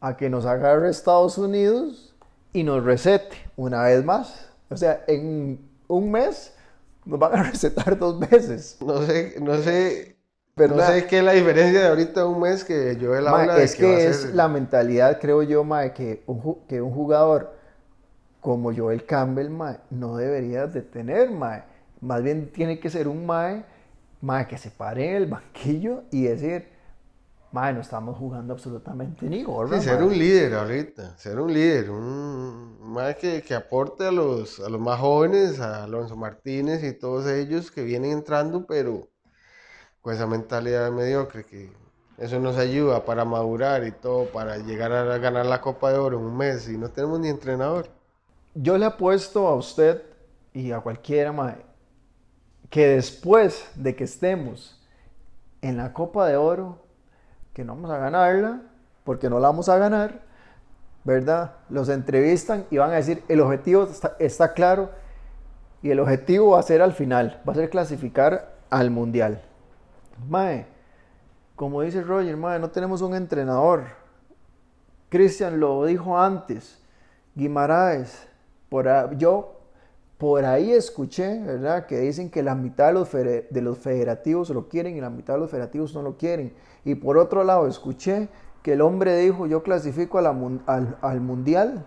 A 0.00 0.16
que 0.16 0.28
nos 0.28 0.44
agarre 0.44 0.90
Estados 0.90 1.38
Unidos 1.38 2.16
y 2.52 2.64
nos 2.64 2.82
recete 2.82 3.36
una 3.54 3.84
vez 3.84 4.04
más. 4.04 4.50
O 4.68 4.76
sea, 4.76 5.04
en 5.06 5.60
un 5.86 6.10
mes 6.10 6.56
nos 7.04 7.20
van 7.20 7.32
a 7.32 7.42
recetar 7.52 7.96
dos 7.96 8.18
veces. 8.18 8.76
No 8.80 9.02
sé, 9.02 9.36
no 9.40 9.56
sé, 9.58 10.11
no 10.56 10.76
¿Verdad? 10.76 10.86
sé 10.86 11.06
qué 11.06 11.18
es 11.18 11.24
la 11.24 11.32
diferencia 11.32 11.80
de 11.80 11.88
ahorita 11.88 12.26
un 12.26 12.40
mes 12.40 12.64
que 12.64 12.96
Joel 13.00 13.26
Ma, 13.26 13.42
habla 13.42 13.56
de 13.56 13.64
es 13.64 13.74
que, 13.74 13.86
a 13.86 13.96
que 13.96 14.06
es 14.08 14.34
la 14.34 14.48
mentalidad, 14.48 15.20
creo 15.20 15.42
yo, 15.42 15.64
ma, 15.64 15.82
de 15.82 15.92
que 15.92 16.22
un, 16.26 16.58
que 16.68 16.80
un 16.82 16.92
jugador 16.92 17.54
como 18.40 18.74
Joel 18.74 19.04
Campbell 19.06 19.50
ma, 19.50 19.78
no 19.90 20.16
debería 20.16 20.66
de 20.66 20.82
tener. 20.82 21.30
ma. 21.30 21.64
Más 22.00 22.22
bien 22.22 22.52
tiene 22.52 22.80
que 22.80 22.90
ser 22.90 23.08
un 23.08 23.26
mae, 23.26 23.64
mae 24.20 24.46
que 24.48 24.58
se 24.58 24.70
pare 24.70 25.10
en 25.10 25.16
el 25.16 25.26
banquillo 25.26 26.04
y 26.10 26.24
decir, 26.24 26.68
mae, 27.52 27.72
no 27.74 27.80
estamos 27.80 28.18
jugando 28.18 28.54
absolutamente 28.54 29.28
ni 29.28 29.42
gorra. 29.44 29.80
Sí, 29.80 29.80
ser 29.80 30.00
mae". 30.00 30.02
un 30.02 30.18
líder 30.18 30.54
ahorita, 30.54 31.16
ser 31.18 31.40
un 31.40 31.52
líder, 31.52 31.90
un 31.90 32.78
más 32.80 33.16
que, 33.16 33.42
que 33.42 33.54
aporte 33.54 34.04
a 34.06 34.12
los, 34.12 34.60
a 34.60 34.68
los 34.68 34.80
más 34.80 35.00
jóvenes, 35.00 35.60
a 35.60 35.84
Alonso 35.84 36.16
Martínez 36.16 36.82
y 36.84 36.92
todos 36.92 37.26
ellos 37.28 37.70
que 37.70 37.82
vienen 37.82 38.12
entrando, 38.12 38.66
pero 38.66 39.11
con 40.02 40.12
esa 40.12 40.26
mentalidad 40.26 40.90
mediocre 40.90 41.44
que 41.44 41.72
eso 42.18 42.38
nos 42.38 42.58
ayuda 42.58 43.04
para 43.04 43.24
madurar 43.24 43.86
y 43.86 43.92
todo, 43.92 44.26
para 44.26 44.58
llegar 44.58 44.92
a 44.92 45.18
ganar 45.18 45.46
la 45.46 45.60
Copa 45.60 45.90
de 45.90 45.98
Oro 45.98 46.18
en 46.18 46.24
un 46.24 46.36
mes 46.36 46.68
y 46.68 46.76
no 46.76 46.90
tenemos 46.90 47.18
ni 47.20 47.28
entrenador. 47.28 47.88
Yo 48.54 48.76
le 48.76 48.84
apuesto 48.84 49.46
a 49.48 49.54
usted 49.54 50.02
y 50.52 50.72
a 50.72 50.80
cualquiera 50.80 51.32
mae, 51.32 51.56
que 52.68 52.88
después 52.88 53.70
de 53.74 53.96
que 53.96 54.04
estemos 54.04 54.80
en 55.62 55.78
la 55.78 55.92
Copa 55.92 56.28
de 56.28 56.36
Oro, 56.36 56.84
que 57.54 57.64
no 57.64 57.74
vamos 57.74 57.90
a 57.90 57.98
ganarla, 57.98 58.62
porque 59.04 59.30
no 59.30 59.40
la 59.40 59.48
vamos 59.48 59.68
a 59.68 59.78
ganar, 59.78 60.20
¿verdad? 61.04 61.54
Los 61.70 61.88
entrevistan 61.88 62.66
y 62.70 62.78
van 62.78 62.90
a 62.90 62.94
decir, 62.96 63.22
el 63.28 63.40
objetivo 63.40 63.84
está, 63.84 64.16
está 64.18 64.52
claro 64.52 64.90
y 65.82 65.90
el 65.90 66.00
objetivo 66.00 66.50
va 66.50 66.60
a 66.60 66.62
ser 66.62 66.82
al 66.82 66.92
final, 66.92 67.40
va 67.48 67.52
a 67.52 67.56
ser 67.56 67.70
clasificar 67.70 68.54
al 68.70 68.90
Mundial. 68.90 69.42
Mae, 70.28 70.66
como 71.56 71.82
dice 71.82 72.02
Roger, 72.02 72.36
mae, 72.36 72.58
no 72.58 72.70
tenemos 72.70 73.02
un 73.02 73.14
entrenador. 73.14 73.84
Cristian 75.08 75.60
lo 75.60 75.84
dijo 75.84 76.18
antes, 76.18 76.78
Guimaraes, 77.34 78.26
por 78.68 79.16
yo 79.16 79.58
por 80.18 80.44
ahí 80.44 80.72
escuché, 80.72 81.40
¿verdad? 81.42 81.86
Que 81.86 81.98
dicen 81.98 82.30
que 82.30 82.42
la 82.42 82.54
mitad 82.54 82.86
de 82.86 82.92
los, 82.92 83.08
fede- 83.08 83.48
de 83.50 83.60
los 83.60 83.76
federativos 83.78 84.50
lo 84.50 84.68
quieren 84.68 84.96
y 84.96 85.00
la 85.00 85.10
mitad 85.10 85.34
de 85.34 85.40
los 85.40 85.50
federativos 85.50 85.94
no 85.94 86.02
lo 86.02 86.16
quieren. 86.16 86.54
Y 86.84 86.94
por 86.94 87.18
otro 87.18 87.42
lado, 87.42 87.66
escuché 87.66 88.28
que 88.62 88.74
el 88.74 88.80
hombre 88.82 89.16
dijo, 89.18 89.46
yo 89.48 89.64
clasifico 89.64 90.18
al, 90.18 90.96
al 91.00 91.20
mundial, 91.20 91.84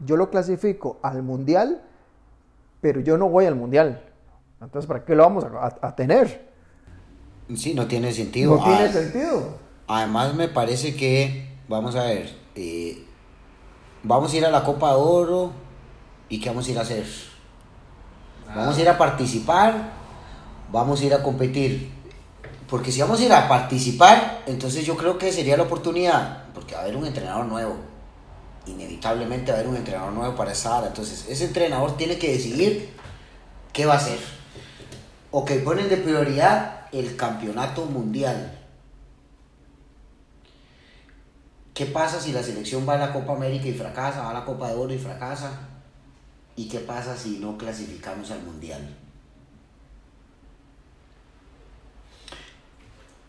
yo 0.00 0.16
lo 0.16 0.30
clasifico 0.30 0.98
al 1.02 1.22
mundial, 1.22 1.82
pero 2.80 3.00
yo 3.00 3.18
no 3.18 3.28
voy 3.28 3.44
al 3.44 3.54
mundial. 3.54 4.02
Entonces, 4.60 4.88
¿para 4.88 5.04
qué 5.04 5.14
lo 5.14 5.22
vamos 5.22 5.44
a 5.44 5.94
tener? 5.94 6.51
Sí, 7.56 7.74
no 7.74 7.86
tiene 7.86 8.12
sentido. 8.12 8.56
No 8.56 8.62
tiene 8.64 8.84
Ah, 8.84 8.92
sentido. 8.92 9.58
Además 9.88 10.34
me 10.34 10.48
parece 10.48 10.94
que, 10.96 11.48
vamos 11.68 11.94
a 11.96 12.04
ver, 12.04 12.34
eh, 12.54 13.04
vamos 14.02 14.32
a 14.32 14.36
ir 14.36 14.44
a 14.46 14.50
la 14.50 14.64
Copa 14.64 14.90
de 14.90 14.96
Oro 14.96 15.52
y 16.28 16.40
¿qué 16.40 16.48
vamos 16.48 16.66
a 16.66 16.70
ir 16.70 16.78
a 16.78 16.82
hacer? 16.82 17.04
Vamos 18.54 18.76
a 18.76 18.80
ir 18.80 18.88
a 18.88 18.96
participar, 18.98 19.90
vamos 20.70 21.00
a 21.00 21.04
ir 21.04 21.14
a 21.14 21.22
competir. 21.22 21.90
Porque 22.68 22.90
si 22.92 23.00
vamos 23.02 23.20
a 23.20 23.24
ir 23.24 23.32
a 23.32 23.48
participar, 23.48 24.42
entonces 24.46 24.86
yo 24.86 24.96
creo 24.96 25.18
que 25.18 25.30
sería 25.32 25.56
la 25.56 25.64
oportunidad, 25.64 26.44
porque 26.54 26.74
va 26.74 26.80
a 26.80 26.82
haber 26.84 26.96
un 26.96 27.06
entrenador 27.06 27.44
nuevo. 27.46 27.76
Inevitablemente 28.66 29.50
va 29.50 29.58
a 29.58 29.60
haber 29.60 29.70
un 29.70 29.76
entrenador 29.76 30.12
nuevo 30.12 30.34
para 30.36 30.52
esa 30.52 30.78
área. 30.78 30.88
Entonces 30.88 31.26
ese 31.28 31.46
entrenador 31.46 31.96
tiene 31.96 32.16
que 32.18 32.30
decidir 32.32 32.90
qué 33.72 33.84
va 33.86 33.94
a 33.94 33.96
hacer. 33.98 34.18
o 35.34 35.44
que 35.46 35.54
ponen 35.56 35.88
de 35.88 35.96
prioridad 35.96 36.81
el 36.92 37.16
campeonato 37.16 37.86
mundial. 37.86 38.58
¿Qué 41.74 41.86
pasa 41.86 42.20
si 42.20 42.32
la 42.32 42.42
selección 42.42 42.86
va 42.86 42.94
a 42.94 42.98
la 42.98 43.12
Copa 43.12 43.32
América 43.32 43.66
y 43.66 43.72
fracasa, 43.72 44.22
va 44.22 44.30
a 44.30 44.34
la 44.34 44.44
Copa 44.44 44.68
de 44.68 44.76
Oro 44.76 44.92
y 44.92 44.98
fracasa? 44.98 45.68
¿Y 46.54 46.68
qué 46.68 46.80
pasa 46.80 47.16
si 47.16 47.38
no 47.38 47.56
clasificamos 47.56 48.30
al 48.30 48.42
mundial? 48.42 48.94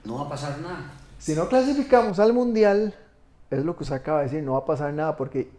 No 0.03 0.15
va 0.15 0.23
a 0.23 0.29
pasar 0.29 0.59
nada. 0.59 0.91
Si 1.17 1.33
no 1.33 1.47
clasificamos 1.47 2.19
al 2.19 2.33
mundial, 2.33 2.93
es 3.49 3.63
lo 3.63 3.77
que 3.77 3.83
usted 3.83 3.95
acaba 3.95 4.19
de 4.19 4.25
decir, 4.25 4.43
no 4.43 4.53
va 4.53 4.59
a 4.59 4.65
pasar 4.65 4.93
nada 4.93 5.15
porque 5.15 5.49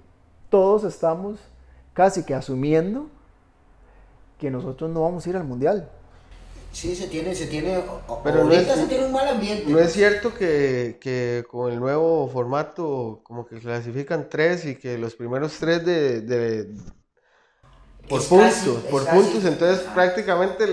todos 0.50 0.84
estamos 0.84 1.40
casi 1.94 2.24
que 2.24 2.34
asumiendo 2.34 3.08
que 4.38 4.50
nosotros 4.50 4.90
no 4.90 5.02
vamos 5.02 5.24
a 5.24 5.30
ir 5.30 5.36
al 5.36 5.44
mundial. 5.44 5.88
Sí, 6.74 6.94
se 6.96 7.06
tiene, 7.06 7.34
se 7.36 7.46
tiene, 7.46 7.82
Pero 8.24 8.36
no 8.38 8.42
ahorita 8.50 8.74
es- 8.74 8.80
se 8.80 8.86
tiene 8.86 9.06
un 9.06 9.12
mal 9.12 9.28
ambiente. 9.28 9.70
No 9.70 9.78
es 9.78 9.92
cierto 9.92 10.34
que, 10.34 10.98
que 11.00 11.44
con 11.48 11.72
el 11.72 11.78
nuevo 11.78 12.28
formato 12.28 13.20
como 13.22 13.46
que 13.46 13.60
clasifican 13.60 14.28
tres 14.28 14.64
y 14.66 14.74
que 14.74 14.98
los 14.98 15.14
primeros 15.14 15.56
tres 15.60 15.84
de, 15.86 16.20
de- 16.20 16.74
por 18.08 18.20
Es 18.20 18.26
puntos, 18.26 18.54
casi- 18.54 18.90
por 18.90 19.04
casi- 19.04 19.16
puntos, 19.16 19.44
entonces 19.44 19.86
ah. 19.88 19.94
prácticamente, 19.94 20.64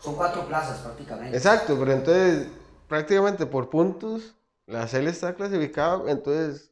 Son 0.00 0.16
cuatro 0.16 0.44
plazas 0.46 0.80
prácticamente. 0.80 1.36
exacto, 1.36 1.76
pero 1.78 1.92
entonces 1.92 2.48
prácticamente 2.88 3.46
por 3.46 3.70
puntos 3.70 4.34
la 4.66 4.86
CL 4.88 5.08
está 5.08 5.34
clasificada, 5.34 6.10
entonces, 6.10 6.70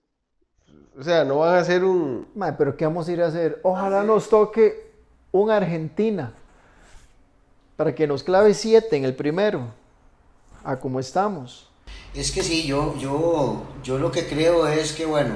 o 0.98 1.02
sea, 1.04 1.24
no 1.24 1.38
van 1.38 1.54
a 1.54 1.58
hacer 1.60 1.84
un, 1.84 2.26
Mae, 2.34 2.52
pero 2.54 2.76
¿qué 2.76 2.84
vamos 2.84 3.08
a 3.08 3.12
ir 3.12 3.22
a 3.22 3.28
hacer? 3.28 3.60
Ojalá 3.62 4.02
nos 4.02 4.28
toque 4.28 4.90
un 5.32 5.50
Argentina 5.50 6.34
para 7.76 7.94
que 7.94 8.06
nos 8.06 8.22
clave 8.22 8.54
siete 8.54 8.96
en 8.96 9.04
el 9.04 9.14
primero, 9.14 9.68
a 10.64 10.78
como 10.78 11.00
estamos. 11.00 11.68
Es 12.14 12.32
que 12.32 12.42
sí, 12.42 12.66
yo, 12.66 12.96
yo, 12.98 13.62
yo 13.82 13.98
lo 13.98 14.10
que 14.10 14.26
creo 14.26 14.66
es 14.66 14.92
que, 14.92 15.04
bueno, 15.04 15.34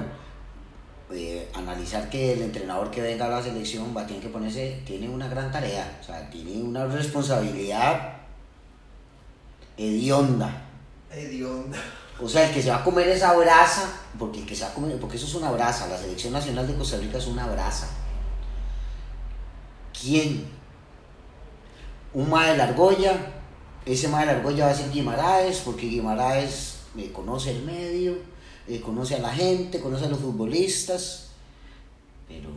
eh, 1.12 1.48
analizar 1.54 2.08
que 2.08 2.32
el 2.32 2.42
entrenador 2.42 2.90
que 2.90 3.02
venga 3.02 3.26
a 3.26 3.28
la 3.28 3.42
selección 3.42 3.94
va 3.96 4.02
a 4.02 4.06
tener 4.06 4.22
que 4.22 4.28
ponerse, 4.28 4.82
tiene 4.86 5.08
una 5.08 5.28
gran 5.28 5.52
tarea, 5.52 5.98
o 6.00 6.04
sea, 6.04 6.30
tiene 6.30 6.62
una 6.62 6.86
responsabilidad 6.86 8.14
hedionda. 9.76 10.62
Hedionda. 11.12 11.78
O 12.22 12.28
sea, 12.28 12.46
el 12.46 12.54
que 12.54 12.62
se 12.62 12.70
va 12.70 12.76
a 12.76 12.84
comer 12.84 13.08
esa 13.08 13.34
brasa, 13.34 13.90
porque 14.18 14.40
el 14.40 14.46
que 14.46 14.54
se 14.54 14.64
va 14.64 14.70
a 14.70 14.74
comer, 14.74 14.98
porque 15.00 15.16
eso 15.16 15.26
es 15.26 15.34
una 15.34 15.50
brasa, 15.50 15.86
la 15.88 15.98
selección 15.98 16.32
nacional 16.32 16.66
de 16.66 16.74
Costa 16.74 16.98
Rica 16.98 17.18
es 17.18 17.26
una 17.26 17.46
brasa. 17.46 17.88
¿Quién? 19.98 20.59
Un 22.12 22.28
mae 22.28 22.52
de 22.52 22.56
la 22.56 22.64
argolla, 22.64 23.12
ese 23.86 24.08
mae 24.08 24.26
de 24.26 24.32
la 24.32 24.38
argolla 24.38 24.66
va 24.66 24.72
a 24.72 24.74
ser 24.74 24.90
Guimaraes, 24.90 25.60
porque 25.60 25.86
Guimaraes 25.86 26.80
eh, 26.98 27.12
conoce 27.12 27.52
el 27.52 27.62
medio, 27.62 28.16
eh, 28.66 28.80
conoce 28.80 29.16
a 29.16 29.20
la 29.20 29.30
gente, 29.30 29.80
conoce 29.80 30.06
a 30.06 30.08
los 30.08 30.18
futbolistas, 30.18 31.30
pero 32.26 32.50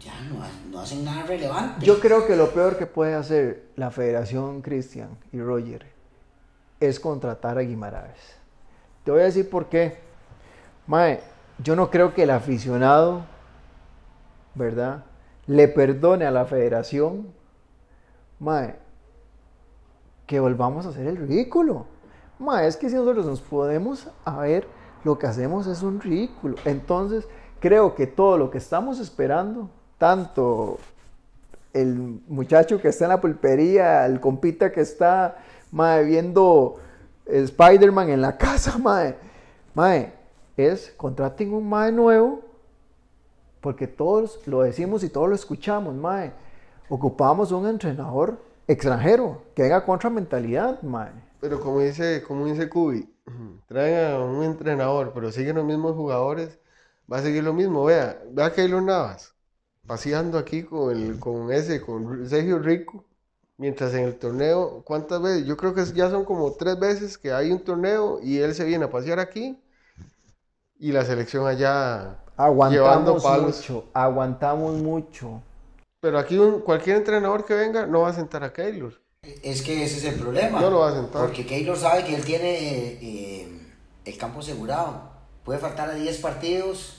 ya 0.00 0.20
no, 0.22 0.44
no 0.70 0.80
hacen 0.80 1.04
nada 1.04 1.24
relevante. 1.24 1.84
Yo 1.84 1.98
creo 2.00 2.26
que 2.26 2.36
lo 2.36 2.50
peor 2.52 2.78
que 2.78 2.86
puede 2.86 3.14
hacer 3.14 3.64
la 3.76 3.90
Federación 3.90 4.62
Cristian 4.62 5.18
y 5.32 5.40
Roger 5.40 5.86
es 6.80 7.00
contratar 7.00 7.58
a 7.58 7.62
Guimaraes. 7.62 8.18
Te 9.04 9.10
voy 9.10 9.20
a 9.20 9.24
decir 9.24 9.48
por 9.48 9.66
qué. 9.68 9.98
Mae, 10.86 11.20
yo 11.58 11.76
no 11.76 11.90
creo 11.90 12.14
que 12.14 12.24
el 12.24 12.30
aficionado, 12.30 13.24
¿verdad? 14.54 15.04
Le 15.46 15.68
perdone 15.68 16.26
a 16.26 16.30
la 16.30 16.44
federación, 16.44 17.28
mae, 18.38 18.76
que 20.26 20.40
volvamos 20.40 20.86
a 20.86 20.90
hacer 20.90 21.06
el 21.06 21.16
ridículo. 21.16 21.86
Mae, 22.38 22.66
es 22.66 22.76
que 22.76 22.88
si 22.88 22.96
nosotros 22.96 23.26
nos 23.26 23.40
podemos 23.40 24.08
a 24.24 24.38
ver, 24.38 24.66
lo 25.04 25.18
que 25.18 25.26
hacemos 25.26 25.66
es 25.66 25.82
un 25.82 26.00
ridículo. 26.00 26.56
Entonces, 26.64 27.28
creo 27.60 27.94
que 27.94 28.06
todo 28.06 28.38
lo 28.38 28.50
que 28.50 28.58
estamos 28.58 28.98
esperando, 28.98 29.70
tanto 29.98 30.78
el 31.72 32.20
muchacho 32.28 32.80
que 32.80 32.88
está 32.88 33.04
en 33.04 33.10
la 33.10 33.20
pulpería, 33.20 34.06
el 34.06 34.20
compita 34.20 34.72
que 34.72 34.80
está 34.80 35.36
mae, 35.72 36.04
viendo 36.04 36.76
Spider-Man 37.26 38.10
en 38.10 38.22
la 38.22 38.38
casa, 38.38 38.78
mae, 38.82 39.16
mae, 39.74 40.12
es 40.56 40.92
contraten 40.96 41.52
un 41.52 41.68
mae 41.68 41.92
nuevo, 41.92 42.40
porque 43.60 43.86
todos 43.86 44.40
lo 44.46 44.62
decimos 44.62 45.02
y 45.04 45.08
todos 45.08 45.28
lo 45.28 45.34
escuchamos, 45.34 45.94
mae. 45.94 46.32
Ocupamos 46.88 47.50
un 47.50 47.66
entrenador 47.66 48.38
extranjero 48.66 49.42
que 49.54 49.62
venga 49.62 49.84
contra 49.84 50.10
mentalidad, 50.10 50.82
mae. 50.82 51.12
pero 51.40 51.60
como 51.60 51.80
dice, 51.80 52.22
como 52.26 52.46
dice 52.46 52.68
Cubi, 52.68 53.08
traen 53.66 54.12
a 54.14 54.18
un 54.24 54.42
entrenador, 54.44 55.12
pero 55.14 55.30
siguen 55.32 55.56
los 55.56 55.64
mismos 55.64 55.94
jugadores, 55.94 56.58
va 57.12 57.18
a 57.18 57.22
seguir 57.22 57.44
lo 57.44 57.52
mismo, 57.52 57.84
vea, 57.84 58.22
vea 58.30 58.46
a 58.46 58.52
Keylor 58.52 58.82
Navas, 58.82 59.34
paseando 59.86 60.38
aquí 60.38 60.64
con, 60.64 60.92
el, 60.96 61.18
con 61.18 61.52
ese, 61.52 61.80
con 61.80 62.28
Sergio 62.28 62.58
Rico, 62.58 63.04
mientras 63.58 63.94
en 63.94 64.04
el 64.04 64.18
torneo, 64.18 64.82
¿cuántas 64.84 65.22
veces? 65.22 65.46
Yo 65.46 65.56
creo 65.56 65.74
que 65.74 65.84
ya 65.94 66.10
son 66.10 66.24
como 66.24 66.52
tres 66.54 66.78
veces 66.78 67.18
que 67.18 67.32
hay 67.32 67.52
un 67.52 67.60
torneo 67.64 68.20
y 68.22 68.38
él 68.38 68.54
se 68.54 68.64
viene 68.64 68.86
a 68.86 68.90
pasear 68.90 69.18
aquí 69.20 69.58
y 70.78 70.92
la 70.92 71.04
selección 71.04 71.46
allá 71.46 72.18
llevando 72.62 73.16
Aguantamos 73.16 73.22
palos. 73.22 73.68
mucho, 73.68 73.84
aguantamos 73.92 74.74
mucho. 74.76 75.42
Pero 76.04 76.18
aquí 76.18 76.36
un- 76.36 76.60
cualquier 76.60 76.96
entrenador 76.96 77.46
que 77.46 77.54
venga 77.54 77.86
no 77.86 78.02
va 78.02 78.10
a 78.10 78.12
sentar 78.12 78.44
a 78.44 78.52
Keylor. 78.52 78.92
Es 79.42 79.62
que 79.62 79.82
ese 79.84 79.96
es 79.96 80.04
el 80.04 80.20
problema. 80.20 80.60
No 80.60 80.68
lo 80.68 80.80
va 80.80 80.90
a 80.90 80.92
sentar. 80.92 81.22
Porque 81.22 81.46
Keylor 81.46 81.78
sabe 81.78 82.04
que 82.04 82.14
él 82.14 82.22
tiene 82.22 82.50
eh, 82.52 82.98
eh, 83.00 83.58
el 84.04 84.18
campo 84.18 84.40
asegurado. 84.40 85.00
Puede 85.46 85.58
faltar 85.60 85.88
a 85.88 85.94
10 85.94 86.18
partidos, 86.18 86.96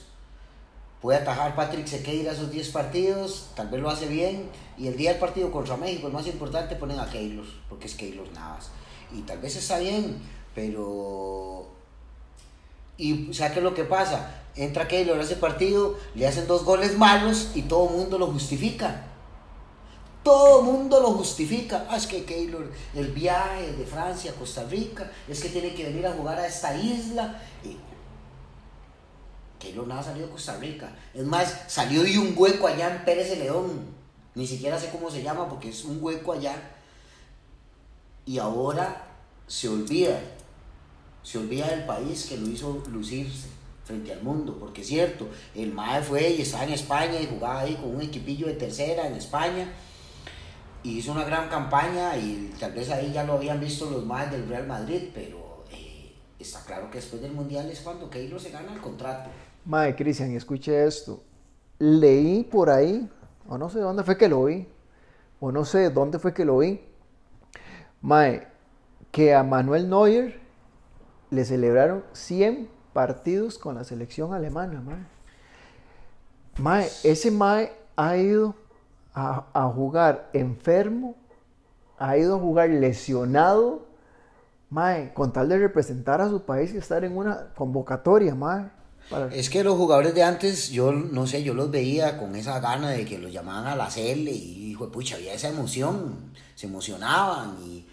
puede 1.00 1.20
atajar 1.20 1.54
Patrick 1.54 1.86
Sequeira 1.86 2.32
esos 2.32 2.50
10 2.50 2.68
partidos, 2.70 3.50
tal 3.54 3.68
vez 3.68 3.80
lo 3.80 3.90
hace 3.90 4.08
bien. 4.08 4.50
Y 4.76 4.88
el 4.88 4.96
día 4.96 5.10
del 5.12 5.20
partido 5.20 5.52
contra 5.52 5.76
México, 5.76 6.08
el 6.08 6.12
más 6.12 6.26
importante, 6.26 6.74
ponen 6.74 6.98
a 6.98 7.08
Keylor, 7.08 7.46
porque 7.68 7.86
es 7.86 7.94
Keylor 7.94 8.26
Navas. 8.32 8.70
Y 9.14 9.20
tal 9.20 9.38
vez 9.38 9.54
está 9.54 9.78
bien, 9.78 10.16
pero. 10.52 11.68
Y 12.96 13.32
¿sabes 13.32 13.52
qué 13.52 13.58
es 13.60 13.64
lo 13.64 13.72
que 13.72 13.84
pasa? 13.84 14.42
Entra 14.56 14.88
Keylor 14.88 15.20
ese 15.20 15.36
partido, 15.36 15.98
le 16.14 16.26
hacen 16.26 16.46
dos 16.46 16.64
goles 16.64 16.96
malos 16.96 17.50
y 17.54 17.62
todo 17.62 17.90
el 17.90 17.96
mundo 17.96 18.18
lo 18.18 18.28
justifica. 18.28 19.04
Todo 20.22 20.60
el 20.60 20.66
mundo 20.66 20.98
lo 20.98 21.12
justifica. 21.12 21.86
Ah, 21.90 21.96
es 21.96 22.06
que 22.06 22.24
Keylor, 22.24 22.72
el 22.94 23.08
viaje 23.08 23.72
de 23.72 23.84
Francia 23.84 24.32
a 24.32 24.34
Costa 24.34 24.64
Rica, 24.64 25.12
es 25.28 25.40
que 25.40 25.50
tiene 25.50 25.74
que 25.74 25.84
venir 25.84 26.06
a 26.06 26.12
jugar 26.12 26.38
a 26.38 26.46
esta 26.46 26.76
isla. 26.76 27.40
Keylor 29.58 29.86
nada 29.86 30.02
salió 30.02 30.24
de 30.24 30.32
Costa 30.32 30.56
Rica. 30.56 30.90
Es 31.12 31.24
más, 31.24 31.64
salió 31.68 32.02
de 32.02 32.18
un 32.18 32.32
hueco 32.34 32.66
allá 32.66 32.96
en 32.96 33.04
Pérez 33.04 33.30
de 33.30 33.36
León. 33.36 33.94
Ni 34.34 34.46
siquiera 34.46 34.80
sé 34.80 34.88
cómo 34.88 35.10
se 35.10 35.22
llama 35.22 35.48
porque 35.48 35.68
es 35.68 35.84
un 35.84 36.02
hueco 36.02 36.32
allá. 36.32 36.56
Y 38.24 38.38
ahora 38.38 39.06
se 39.46 39.68
olvida. 39.68 40.18
Se 41.22 41.38
olvida 41.38 41.68
del 41.68 41.84
país 41.84 42.26
que 42.26 42.38
lo 42.38 42.48
hizo 42.48 42.82
lucirse 42.90 43.55
frente 43.86 44.12
al 44.12 44.22
mundo. 44.22 44.56
Porque 44.58 44.82
es 44.82 44.88
cierto, 44.88 45.28
el 45.54 45.72
MAE 45.72 46.02
fue 46.02 46.30
y 46.30 46.42
estaba 46.42 46.64
en 46.64 46.72
España 46.72 47.20
y 47.20 47.26
jugaba 47.26 47.60
ahí 47.60 47.76
con 47.76 47.94
un 47.94 48.02
equipillo 48.02 48.48
de 48.48 48.54
tercera 48.54 49.06
en 49.06 49.14
España 49.14 49.72
y 50.82 50.98
hizo 50.98 51.12
una 51.12 51.24
gran 51.24 51.48
campaña 51.48 52.16
y 52.16 52.52
tal 52.60 52.72
vez 52.72 52.90
ahí 52.90 53.12
ya 53.12 53.24
lo 53.24 53.34
habían 53.34 53.60
visto 53.60 53.88
los 53.90 54.04
más 54.04 54.30
del 54.30 54.48
Real 54.48 54.66
Madrid, 54.66 55.10
pero 55.14 55.64
eh, 55.72 56.12
está 56.38 56.60
claro 56.64 56.90
que 56.90 56.98
después 56.98 57.22
del 57.22 57.32
Mundial 57.32 57.70
es 57.70 57.80
cuando 57.80 58.10
Keylor 58.10 58.40
se 58.40 58.50
gana 58.50 58.72
el 58.72 58.80
contrato. 58.80 59.30
Mae, 59.64 59.96
Cristian, 59.96 60.32
escuche 60.32 60.84
esto. 60.84 61.22
Leí 61.78 62.44
por 62.44 62.70
ahí, 62.70 63.08
o 63.48 63.58
no 63.58 63.68
sé 63.68 63.80
dónde 63.80 64.04
fue 64.04 64.16
que 64.16 64.28
lo 64.28 64.44
vi, 64.44 64.68
o 65.40 65.50
no 65.50 65.64
sé 65.64 65.90
dónde 65.90 66.18
fue 66.18 66.32
que 66.32 66.44
lo 66.44 66.58
vi, 66.58 66.80
Mae, 68.00 68.46
que 69.10 69.34
a 69.34 69.42
Manuel 69.42 69.90
Neuer 69.90 70.40
le 71.30 71.44
celebraron 71.44 72.04
100 72.12 72.75
partidos 73.00 73.58
con 73.58 73.74
la 73.74 73.84
selección 73.84 74.32
alemana, 74.32 74.80
Mae. 74.80 74.96
Mae, 76.58 76.88
ese 77.04 77.30
Mae 77.30 77.70
ha 77.94 78.16
ido 78.16 78.54
a, 79.14 79.44
a 79.52 79.64
jugar 79.68 80.30
enfermo, 80.32 81.14
ha 81.98 82.16
ido 82.16 82.36
a 82.36 82.38
jugar 82.38 82.70
lesionado, 82.70 83.84
Mae, 84.70 85.12
con 85.12 85.30
tal 85.34 85.50
de 85.50 85.58
representar 85.58 86.22
a 86.22 86.30
su 86.30 86.40
país 86.42 86.72
y 86.72 86.78
estar 86.78 87.04
en 87.04 87.14
una 87.18 87.48
convocatoria, 87.54 88.34
Mae. 88.34 88.70
para- 89.10 89.26
Es 89.34 89.50
que 89.50 89.62
los 89.62 89.76
jugadores 89.76 90.14
de 90.14 90.22
antes, 90.22 90.70
yo 90.70 90.90
no 90.92 91.26
sé, 91.26 91.42
yo 91.42 91.52
los 91.52 91.70
veía 91.70 92.16
con 92.18 92.34
esa 92.34 92.60
gana 92.60 92.88
de 92.90 93.04
que 93.04 93.18
los 93.18 93.30
llamaban 93.30 93.66
a 93.66 93.76
la 93.76 93.88
CL 93.90 94.26
y 94.30 94.70
hijo 94.70 94.90
pucha, 94.90 95.16
había 95.16 95.34
esa 95.34 95.48
emoción, 95.48 96.32
se 96.54 96.66
emocionaban 96.66 97.58
y, 97.62 97.86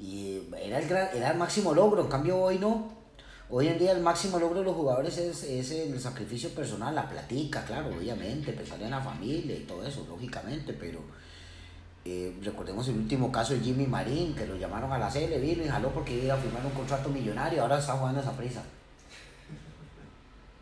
y 0.00 0.48
era, 0.60 0.80
el 0.80 0.88
gran- 0.88 1.08
era 1.16 1.30
el 1.30 1.38
máximo 1.38 1.72
logro, 1.72 2.02
en 2.02 2.08
cambio 2.08 2.36
hoy 2.38 2.58
no. 2.58 2.97
Hoy 3.50 3.68
en 3.68 3.78
día 3.78 3.92
el 3.92 4.02
máximo 4.02 4.38
logro 4.38 4.58
de 4.58 4.64
los 4.66 4.76
jugadores 4.76 5.16
es, 5.16 5.42
es 5.44 5.70
el 5.70 5.98
sacrificio 5.98 6.50
personal, 6.50 6.94
la 6.94 7.08
platica, 7.08 7.64
claro, 7.64 7.88
obviamente, 7.96 8.52
pensar 8.52 8.80
en 8.82 8.90
la 8.90 9.00
familia 9.00 9.56
y 9.56 9.60
todo 9.60 9.86
eso, 9.86 10.04
lógicamente, 10.08 10.72
pero 10.72 11.00
Eh, 12.04 12.32
recordemos 12.42 12.88
el 12.88 12.96
último 12.96 13.30
caso 13.30 13.52
de 13.52 13.60
Jimmy 13.60 13.86
Marín, 13.86 14.34
que 14.34 14.46
lo 14.46 14.56
llamaron 14.56 14.90
a 14.92 14.98
la 14.98 15.10
CL, 15.10 15.38
vino 15.40 15.62
y 15.62 15.68
jaló 15.68 15.90
porque 15.90 16.14
iba 16.24 16.34
a 16.34 16.38
firmar 16.38 16.64
un 16.64 16.72
contrato 16.72 17.10
millonario, 17.10 17.60
ahora 17.60 17.78
está 17.78 17.92
jugando 17.94 18.20
esa 18.20 18.32
prisa. 18.32 18.62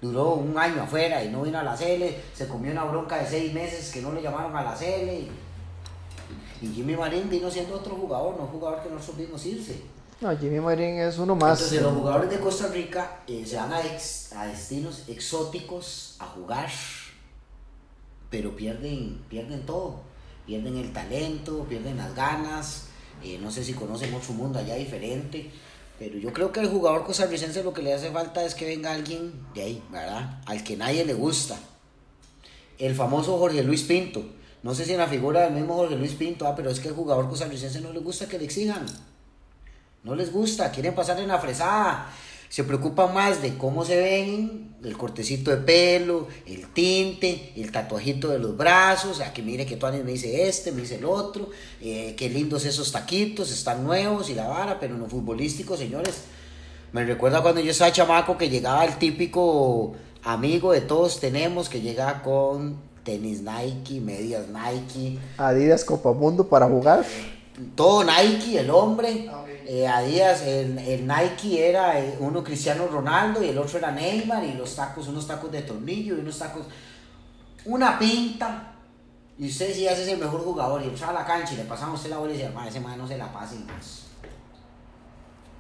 Duró 0.01 0.35
un 0.35 0.59
año 0.59 0.83
afuera 0.83 1.22
y 1.22 1.29
no 1.29 1.42
vino 1.42 1.59
a 1.59 1.62
la 1.62 1.77
CL, 1.77 2.03
se 2.35 2.49
comió 2.49 2.72
una 2.72 2.85
bronca 2.85 3.18
de 3.18 3.27
seis 3.27 3.53
meses 3.53 3.92
que 3.92 4.03
no 4.03 4.12
le 4.12 4.22
llamaron 4.22 4.57
a 4.57 4.64
la 4.64 4.75
CL. 4.75 5.09
Y, 5.09 5.31
y 6.62 6.66
Jimmy 6.75 6.96
Marín 6.96 7.31
vino 7.31 7.49
siendo 7.49 7.77
otro 7.77 7.94
jugador, 7.94 8.37
no 8.37 8.44
un 8.44 8.51
jugador 8.51 8.83
que 8.83 8.90
nosotros 8.90 9.18
vimos 9.18 9.46
irse. 9.46 9.83
No, 10.21 10.37
Jimmy 10.39 10.61
Marín 10.61 10.99
es 10.99 11.19
uno 11.19 11.35
más. 11.37 11.61
Entonces 11.61 11.83
los 11.83 11.93
jugadores 11.95 12.31
de 12.31 12.41
Costa 12.41 12.69
Rica 12.69 13.21
eh, 13.27 13.45
se 13.47 13.57
van 13.57 13.73
a, 13.73 13.83
ex- 13.83 14.33
a 14.33 14.47
destinos 14.47 15.05
exóticos 15.09 16.17
a 16.21 16.27
jugar, 16.27 16.71
pero 18.31 18.57
pierden, 18.57 19.21
pierden 19.29 19.65
todo. 19.67 20.01
Pierden 20.47 20.77
el 20.77 20.93
talento, 20.93 21.65
pierden 21.69 21.97
las 21.97 22.15
ganas. 22.15 22.85
eh, 23.23 23.39
no 23.43 23.51
sé 23.51 23.65
si 23.65 23.73
conocen 23.75 24.15
otro 24.15 24.33
mundo 24.33 24.59
allá 24.59 24.75
diferente. 24.77 25.51
Pero 25.99 26.19
yo 26.19 26.33
creo 26.33 26.53
que 26.53 26.61
al 26.61 26.69
jugador 26.71 27.05
costarricense 27.05 27.63
lo 27.65 27.73
que 27.73 27.83
le 27.83 27.93
hace 27.95 28.11
falta 28.11 28.45
es 28.45 28.55
que 28.55 28.67
venga 28.67 28.93
alguien 28.93 29.33
de 29.55 29.63
ahí, 29.63 29.83
¿verdad? 29.91 30.41
Al 30.47 30.63
que 30.63 30.77
nadie 30.77 31.05
le 31.05 31.15
gusta. 31.15 31.57
El 32.79 32.95
famoso 32.95 33.39
Jorge 33.39 33.63
Luis 33.63 33.83
Pinto. 33.83 34.23
No 34.63 34.75
sé 34.75 34.85
si 34.85 34.93
en 34.93 34.99
la 34.99 35.07
figura 35.07 35.41
del 35.43 35.55
mismo 35.55 35.75
Jorge 35.75 35.97
Luis 35.97 36.13
Pinto, 36.13 36.47
ah, 36.47 36.55
pero 36.55 36.71
es 36.71 36.81
que 36.81 36.89
al 36.89 36.95
jugador 36.95 37.29
costarricense 37.29 37.81
no 37.81 37.93
le 37.93 38.01
gusta 38.01 38.27
que 38.29 38.39
le 38.39 38.45
exijan. 38.45 38.85
No 40.05 40.15
les 40.15 40.33
gusta, 40.33 40.71
quieren 40.71 40.95
pasar 40.95 41.19
en 41.21 41.29
la 41.29 41.39
fresada. 41.39 42.13
Se 42.49 42.63
preocupan 42.65 43.13
más 43.13 43.43
de 43.43 43.59
cómo 43.59 43.85
se 43.85 43.97
ven, 43.97 44.77
el 44.85 44.97
cortecito 44.97 45.51
de 45.51 45.57
pelo, 45.57 46.29
el 46.47 46.69
tinte, 46.69 47.53
el 47.57 47.73
tatuajito 47.73 48.29
de 48.29 48.39
los 48.39 48.57
brazos, 48.57 49.17
sea, 49.17 49.33
que 49.33 49.43
mire 49.43 49.67
que 49.67 49.77
Tony 49.77 49.99
me 49.99 50.13
dice 50.13 50.49
este, 50.49 50.71
me 50.71 50.83
dice 50.83 50.97
el 50.97 51.05
otro, 51.05 51.51
eh, 51.81 52.15
qué 52.17 52.29
lindos 52.29 52.65
esos 52.65 52.93
taquitos, 52.93 53.51
están 53.51 53.85
nuevos 53.85 54.31
y 54.31 54.35
la 54.35 54.47
vara, 54.47 54.79
pero 54.79 54.95
en 54.95 55.01
lo 55.01 55.07
futbolístico, 55.07 55.77
señores, 55.77 56.23
me 56.93 57.05
recuerda 57.05 57.43
cuando 57.43 57.61
yo 57.61 57.73
estaba 57.73 57.91
chamaco 57.91 58.39
que 58.39 58.49
llegaba 58.49 58.85
el 58.85 58.97
típico 58.97 59.97
amigo 60.23 60.73
de 60.73 60.81
todos 60.81 61.21
tenemos 61.21 61.69
que 61.69 61.81
llega 61.81 62.23
con 62.23 62.77
tenis 63.05 63.43
Nike, 63.43 64.01
medias 64.01 64.47
Nike, 64.49 65.19
Adidas 65.37 65.85
Copamundo 65.85 66.49
para 66.49 66.67
jugar. 66.67 67.05
Todo 67.75 68.05
Nike, 68.05 68.61
el 68.61 68.71
hombre. 68.71 69.29
Ah, 69.31 69.40
ok. 69.40 69.49
Eh, 69.69 69.88
Adidas, 69.88 70.42
el, 70.42 70.79
el 70.79 71.07
Nike 71.07 71.69
era 71.69 71.99
eh, 71.99 72.16
uno 72.21 72.45
Cristiano 72.45 72.87
Ronaldo 72.87 73.42
y 73.42 73.49
el 73.49 73.59
otro 73.59 73.79
era 73.79 73.90
Neymar 73.90 74.45
y 74.45 74.53
los 74.55 74.77
tacos, 74.77 75.09
unos 75.09 75.27
tacos 75.27 75.51
de 75.51 75.62
tornillo 75.62 76.16
y 76.16 76.21
unos 76.21 76.38
tacos, 76.38 76.66
una 77.64 77.99
pinta. 77.99 78.73
Y 79.38 79.49
usted 79.49 79.69
decía, 79.69 79.92
ese 79.92 80.03
es 80.05 80.09
el 80.09 80.19
mejor 80.19 80.42
jugador. 80.45 80.83
Y 80.83 80.87
entraba 80.87 81.12
a 81.19 81.23
la 81.23 81.27
cancha 81.27 81.55
y 81.55 81.57
le 81.57 81.64
pasaba 81.64 81.92
a 81.92 81.95
usted 81.95 82.11
la 82.11 82.19
bola 82.19 82.33
y 82.33 82.37
decía, 82.38 82.51
"Ma, 82.53 82.66
ese 82.69 82.81
man 82.81 82.97
no 82.97 83.07
se 83.07 83.19
la 83.19 83.33
pase 83.33 83.57
más. 83.57 84.05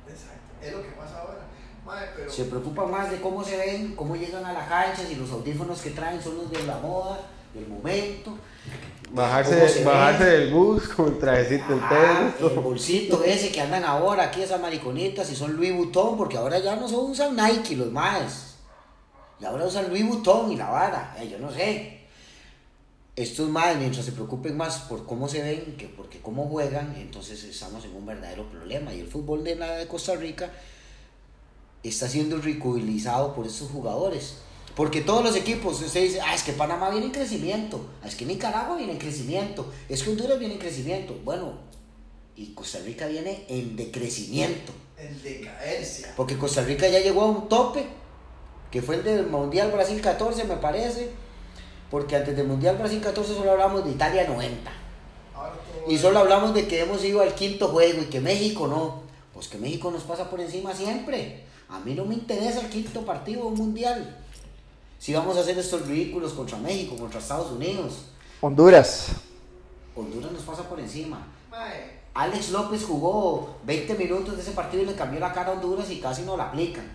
Exacto. 0.08 0.40
Es 0.62 0.72
lo 0.72 0.82
que 0.82 0.88
pasa 0.90 1.20
ahora. 1.20 1.40
Mae, 1.84 2.06
pero. 2.16 2.30
Se 2.30 2.44
preocupan 2.44 2.90
más 2.90 3.10
de 3.10 3.20
cómo 3.20 3.44
se 3.44 3.56
ven, 3.56 3.94
cómo 3.96 4.16
llegan 4.16 4.44
a 4.44 4.52
la 4.52 4.66
cancha, 4.66 5.02
si 5.06 5.16
los 5.16 5.30
audífonos 5.30 5.80
que 5.82 5.90
traen 5.90 6.22
son 6.22 6.36
los 6.38 6.50
de 6.50 6.62
la 6.64 6.78
moda, 6.78 7.20
del 7.54 7.66
momento. 7.68 8.36
Bajarse, 9.12 9.84
bajarse 9.84 10.24
del 10.24 10.52
bus 10.52 10.88
con 10.96 11.06
el 11.08 11.18
trajecito 11.18 11.78
Ah, 11.82 12.28
entero. 12.32 12.50
el 12.50 12.58
bolsito 12.60 13.22
ese 13.24 13.50
que 13.52 13.60
andan 13.60 13.84
ahora 13.84 14.24
aquí, 14.24 14.42
esas 14.42 14.60
mariconitas, 14.60 15.30
y 15.30 15.36
son 15.36 15.54
Louis 15.56 15.74
Vuitton, 15.74 16.16
porque 16.16 16.36
ahora 16.36 16.58
ya 16.58 16.76
no 16.76 16.88
se 16.88 16.96
usan 16.96 17.36
Nike 17.36 17.76
los 17.76 17.90
maes. 17.92 18.54
Y 19.40 19.44
ahora 19.44 19.64
usan 19.66 19.88
Louis 19.88 20.06
Vuitton 20.06 20.50
y 20.52 20.56
la 20.56 20.70
vara, 20.70 21.16
eh, 21.20 21.28
yo 21.28 21.38
no 21.38 21.52
sé. 21.52 22.00
Estos 23.14 23.48
maes, 23.48 23.78
mientras 23.78 24.04
se 24.04 24.12
preocupen 24.12 24.56
más 24.56 24.80
por 24.80 25.06
cómo 25.06 25.28
se 25.28 25.40
ven 25.42 25.76
que 25.78 25.86
porque 25.86 26.20
cómo 26.20 26.48
juegan, 26.48 26.94
entonces 26.98 27.42
estamos 27.44 27.84
en 27.84 27.94
un 27.96 28.04
verdadero 28.04 28.44
problema. 28.50 28.92
Y 28.92 29.00
el 29.00 29.06
fútbol 29.08 29.42
de, 29.44 29.54
la 29.56 29.70
de 29.76 29.86
Costa 29.86 30.14
Rica 30.16 30.50
está 31.82 32.08
siendo 32.08 32.38
ridiculizado 32.38 33.34
por 33.34 33.46
estos 33.46 33.70
jugadores. 33.70 34.38
Porque 34.76 35.00
todos 35.00 35.24
los 35.24 35.34
equipos, 35.34 35.80
usted 35.80 36.02
dice, 36.02 36.20
ah, 36.20 36.34
es 36.34 36.42
que 36.42 36.52
Panamá 36.52 36.90
viene 36.90 37.06
en 37.06 37.12
crecimiento, 37.12 37.88
ah, 38.02 38.08
es 38.08 38.14
que 38.14 38.26
Nicaragua 38.26 38.76
viene 38.76 38.92
en 38.92 38.98
crecimiento, 38.98 39.72
es 39.88 40.02
que 40.02 40.10
Honduras 40.10 40.38
viene 40.38 40.54
en 40.54 40.60
crecimiento. 40.60 41.18
Bueno, 41.24 41.54
y 42.36 42.52
Costa 42.52 42.80
Rica 42.84 43.06
viene 43.06 43.46
en 43.48 43.74
decrecimiento. 43.74 44.72
En 44.98 45.22
decadencia. 45.22 46.12
Porque 46.14 46.36
Costa 46.36 46.62
Rica 46.62 46.86
ya 46.88 47.00
llegó 47.00 47.22
a 47.22 47.26
un 47.26 47.48
tope, 47.48 47.86
que 48.70 48.82
fue 48.82 48.96
el 48.96 49.04
del 49.04 49.26
Mundial 49.28 49.72
Brasil 49.72 49.98
14, 50.02 50.44
me 50.44 50.56
parece. 50.56 51.08
Porque 51.90 52.14
antes 52.14 52.36
del 52.36 52.46
Mundial 52.46 52.76
Brasil 52.76 53.00
14 53.00 53.34
solo 53.34 53.52
hablamos 53.52 53.82
de 53.82 53.92
Italia 53.92 54.28
90. 54.28 54.70
Ahora 55.34 55.54
todo. 55.54 55.90
Y 55.90 55.96
solo 55.96 56.18
hablamos 56.18 56.52
de 56.52 56.68
que 56.68 56.80
hemos 56.80 57.02
ido 57.02 57.22
al 57.22 57.34
quinto 57.34 57.68
juego 57.68 58.02
y 58.02 58.06
que 58.06 58.20
México 58.20 58.66
no. 58.66 59.04
Pues 59.32 59.48
que 59.48 59.56
México 59.56 59.90
nos 59.90 60.02
pasa 60.02 60.28
por 60.28 60.38
encima 60.38 60.74
siempre. 60.74 61.44
A 61.70 61.78
mí 61.80 61.94
no 61.94 62.04
me 62.04 62.14
interesa 62.14 62.60
el 62.60 62.68
quinto 62.68 63.06
partido 63.06 63.48
mundial. 63.48 64.25
Si 64.98 65.12
vamos 65.12 65.36
a 65.36 65.40
hacer 65.40 65.58
estos 65.58 65.86
ridículos 65.86 66.32
contra 66.32 66.58
México, 66.58 66.96
contra 66.96 67.20
Estados 67.20 67.52
Unidos, 67.52 68.06
Honduras. 68.40 69.08
Honduras 69.94 70.32
nos 70.32 70.42
pasa 70.42 70.68
por 70.68 70.78
encima. 70.80 71.26
Mae, 71.50 72.00
Alex 72.14 72.50
López 72.50 72.84
jugó 72.84 73.56
20 73.64 73.94
minutos 73.94 74.36
de 74.36 74.42
ese 74.42 74.52
partido 74.52 74.82
y 74.82 74.86
le 74.86 74.94
cambió 74.94 75.20
la 75.20 75.32
cara 75.32 75.50
a 75.50 75.52
Honduras 75.54 75.90
y 75.90 76.00
casi 76.00 76.22
no 76.22 76.36
la 76.36 76.44
aplican. 76.48 76.86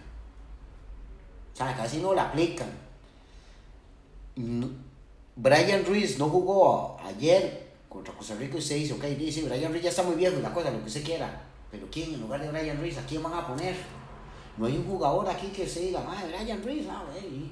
O 1.53 1.57
sea, 1.57 1.75
casi 1.75 1.97
no 1.97 2.13
la 2.13 2.23
aplican. 2.29 2.69
No- 4.35 4.69
Brian 5.35 5.85
Ruiz 5.85 6.17
no 6.19 6.29
jugó 6.29 6.97
ayer 7.03 7.71
contra 7.89 8.13
Costa 8.13 8.35
Rica 8.35 8.55
y 8.55 8.59
usted 8.59 8.75
dice, 8.75 8.93
ok, 8.93 9.03
dice, 9.17 9.43
Brian 9.43 9.71
Ruiz 9.71 9.83
ya 9.83 9.89
está 9.89 10.03
muy 10.03 10.15
viejo 10.15 10.37
y 10.37 10.41
la 10.41 10.53
cosa, 10.53 10.71
lo 10.71 10.79
que 10.81 10.87
usted 10.87 11.03
quiera. 11.03 11.41
Pero 11.71 11.87
¿quién 11.91 12.13
en 12.13 12.21
lugar 12.21 12.41
de 12.41 12.49
Brian 12.51 12.77
Ruiz? 12.79 12.97
¿A 12.97 13.05
quién 13.05 13.23
van 13.23 13.33
a 13.33 13.47
poner? 13.47 13.75
No 14.57 14.65
hay 14.65 14.77
un 14.77 14.85
jugador 14.85 15.27
aquí 15.29 15.47
que 15.47 15.67
se 15.67 15.79
diga, 15.81 16.01
madre, 16.03 16.27
Brian 16.37 16.61
Ruiz, 16.63 16.85
ah, 16.89 17.03
güey, 17.11 17.25
¿y 17.25 17.51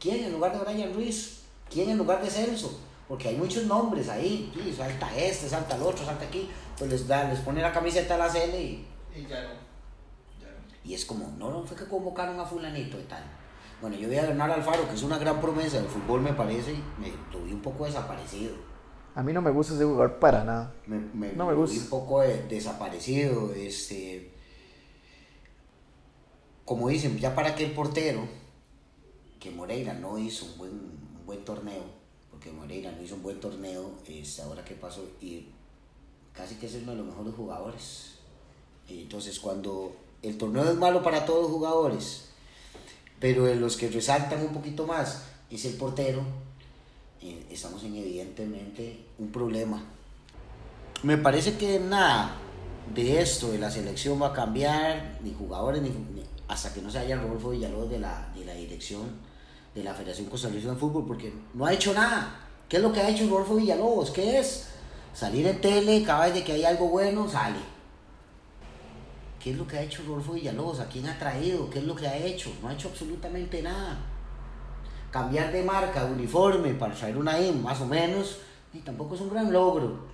¿quién 0.00 0.24
en 0.24 0.32
lugar 0.32 0.52
de 0.52 0.58
Brian 0.64 0.92
Ruiz? 0.94 1.42
¿Quién 1.70 1.90
en 1.90 1.98
lugar 1.98 2.22
de 2.22 2.30
Celso? 2.30 2.80
Porque 3.08 3.28
hay 3.28 3.36
muchos 3.36 3.64
nombres 3.66 4.08
ahí, 4.08 4.52
sí, 4.54 4.72
salta 4.76 5.14
este, 5.16 5.48
salta 5.48 5.76
el 5.76 5.82
otro, 5.82 6.04
salta 6.04 6.24
aquí, 6.24 6.48
pues 6.78 6.90
les, 6.90 7.06
da, 7.06 7.24
les 7.28 7.40
pone 7.40 7.60
la 7.60 7.72
camiseta 7.72 8.14
a 8.14 8.18
la 8.18 8.28
CL 8.28 8.54
y, 8.54 8.86
y 9.16 9.26
ya 9.28 9.42
no. 9.42 9.48
Ya 10.40 10.46
no. 10.46 10.74
y 10.84 10.94
es 10.94 11.04
como, 11.04 11.28
no, 11.36 11.50
no 11.50 11.62
fue 11.64 11.76
que 11.76 11.86
convocaron 11.86 12.38
a 12.40 12.44
fulanito 12.46 12.98
y 12.98 13.04
tal. 13.04 13.22
Bueno, 13.80 13.96
yo 13.96 14.08
vi 14.08 14.16
a 14.18 14.22
Bernal 14.22 14.52
Alfaro, 14.52 14.86
que 14.88 14.94
es 14.94 15.02
una 15.02 15.18
gran 15.18 15.40
promesa 15.40 15.78
del 15.78 15.86
fútbol, 15.86 16.20
me 16.20 16.34
parece, 16.34 16.72
y 16.72 16.84
me 17.00 17.10
vi 17.44 17.52
un 17.52 17.62
poco 17.62 17.84
desaparecido. 17.86 18.54
A 19.14 19.22
mí 19.24 19.32
no 19.32 19.42
me 19.42 19.50
gusta 19.50 19.74
ese 19.74 19.84
jugador 19.84 20.18
para 20.20 20.44
nada. 20.44 20.72
Me, 20.86 20.98
me, 20.98 21.32
No 21.32 21.46
me 21.46 21.54
gusta. 21.54 21.76
un 21.80 21.88
poco 21.88 22.20
de- 22.20 22.42
desaparecido, 22.44 23.52
este... 23.54 24.32
Como 26.64 26.88
dicen, 26.88 27.18
ya 27.18 27.34
para 27.34 27.54
que 27.56 27.64
el 27.64 27.72
portero, 27.72 28.20
que 29.40 29.50
Moreira 29.50 29.94
no 29.94 30.18
hizo 30.18 30.44
un 30.46 30.58
buen, 30.58 30.70
un 30.72 31.26
buen 31.26 31.44
torneo, 31.44 31.82
porque 32.30 32.52
Moreira 32.52 32.92
no 32.92 33.02
hizo 33.02 33.14
un 33.16 33.22
buen 33.22 33.40
torneo, 33.40 33.90
este, 34.06 34.42
ahora 34.42 34.64
que 34.64 34.74
pasó, 34.74 35.02
y 35.20 35.46
casi 36.34 36.56
que 36.56 36.66
es 36.66 36.74
uno 36.74 36.92
de 36.92 36.98
los 36.98 37.06
mejores 37.06 37.34
jugadores. 37.34 38.14
Entonces 38.88 39.40
cuando 39.40 39.96
el 40.22 40.36
torneo 40.36 40.64
es 40.64 40.76
malo 40.76 41.02
para 41.02 41.24
todos 41.24 41.42
los 41.42 41.50
jugadores, 41.52 42.26
pero 43.18 43.48
en 43.48 43.60
los 43.60 43.76
que 43.76 43.88
resaltan 43.88 44.40
un 44.42 44.52
poquito 44.52 44.86
más 44.86 45.24
es 45.50 45.64
el 45.64 45.74
portero, 45.74 46.22
eh, 47.22 47.46
estamos 47.50 47.82
en 47.84 47.96
evidentemente 47.96 49.04
un 49.18 49.30
problema. 49.30 49.82
Me 51.02 51.16
parece 51.18 51.56
que 51.56 51.78
nada 51.80 52.36
de 52.94 53.20
esto 53.22 53.52
de 53.52 53.58
la 53.58 53.70
selección 53.70 54.20
va 54.20 54.28
a 54.28 54.32
cambiar, 54.32 55.18
ni 55.22 55.32
jugadores, 55.32 55.80
ni- 55.82 55.90
hasta 56.48 56.74
que 56.74 56.82
no 56.82 56.90
se 56.90 56.98
haya 56.98 57.16
Rodolfo 57.16 57.50
Villalobos 57.50 57.90
de 57.90 58.00
la, 58.00 58.32
de 58.34 58.44
la 58.44 58.54
dirección 58.54 59.29
de 59.74 59.84
la 59.84 59.94
Federación 59.94 60.28
Costarricense 60.28 60.74
de 60.74 60.80
Fútbol, 60.80 61.06
porque 61.06 61.32
no 61.54 61.64
ha 61.64 61.72
hecho 61.72 61.92
nada. 61.94 62.48
¿Qué 62.68 62.76
es 62.76 62.82
lo 62.82 62.92
que 62.92 63.00
ha 63.00 63.08
hecho 63.08 63.28
Rodolfo 63.28 63.56
Villalobos? 63.56 64.10
¿Qué 64.10 64.38
es? 64.38 64.68
Salir 65.12 65.46
en 65.46 65.60
tele, 65.60 66.02
cada 66.04 66.28
vez 66.28 66.44
que 66.44 66.52
hay 66.52 66.64
algo 66.64 66.88
bueno, 66.88 67.28
sale. 67.28 67.58
¿Qué 69.42 69.52
es 69.52 69.56
lo 69.56 69.66
que 69.66 69.78
ha 69.78 69.82
hecho 69.82 70.02
Rodolfo 70.06 70.34
Villalobos? 70.34 70.80
¿A 70.80 70.86
quién 70.86 71.06
ha 71.08 71.18
traído? 71.18 71.68
¿Qué 71.70 71.80
es 71.80 71.84
lo 71.84 71.96
que 71.96 72.06
ha 72.06 72.16
hecho? 72.16 72.52
No 72.62 72.68
ha 72.68 72.74
hecho 72.74 72.88
absolutamente 72.88 73.62
nada. 73.62 73.98
Cambiar 75.10 75.52
de 75.52 75.62
marca, 75.64 76.04
uniforme, 76.04 76.74
para 76.74 76.94
traer 76.94 77.16
una 77.16 77.40
IM, 77.40 77.62
más 77.62 77.80
o 77.80 77.86
menos, 77.86 78.38
y 78.72 78.78
tampoco 78.78 79.14
es 79.14 79.20
un 79.20 79.30
gran 79.30 79.52
logro. 79.52 80.08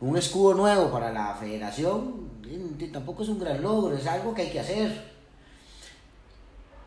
Un 0.00 0.16
escudo 0.16 0.54
nuevo 0.54 0.90
para 0.90 1.12
la 1.12 1.34
federación, 1.34 2.28
y 2.42 2.86
tampoco 2.86 3.22
es 3.22 3.28
un 3.28 3.38
gran 3.38 3.60
logro, 3.60 3.94
es 3.96 4.06
algo 4.06 4.32
que 4.32 4.42
hay 4.42 4.50
que 4.50 4.60
hacer. 4.60 5.17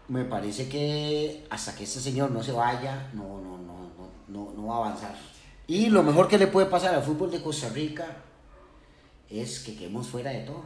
Me 0.07 0.25
parece 0.25 0.67
que 0.67 1.45
hasta 1.49 1.75
que 1.75 1.83
este 1.83 1.99
señor 1.99 2.31
no 2.31 2.43
se 2.43 2.51
vaya, 2.51 3.09
no, 3.13 3.39
no, 3.41 3.57
no, 3.57 3.89
no, 4.27 4.53
no, 4.53 4.67
va 4.67 4.75
a 4.75 4.77
avanzar. 4.77 5.15
Y 5.67 5.89
lo 5.89 6.03
mejor 6.03 6.27
que 6.27 6.37
le 6.37 6.47
puede 6.47 6.67
pasar 6.67 6.93
al 6.93 7.03
fútbol 7.03 7.31
de 7.31 7.41
Costa 7.41 7.69
Rica 7.69 8.05
es 9.29 9.59
que 9.59 9.75
quedemos 9.75 10.07
fuera 10.07 10.31
de 10.31 10.41
todo. 10.41 10.63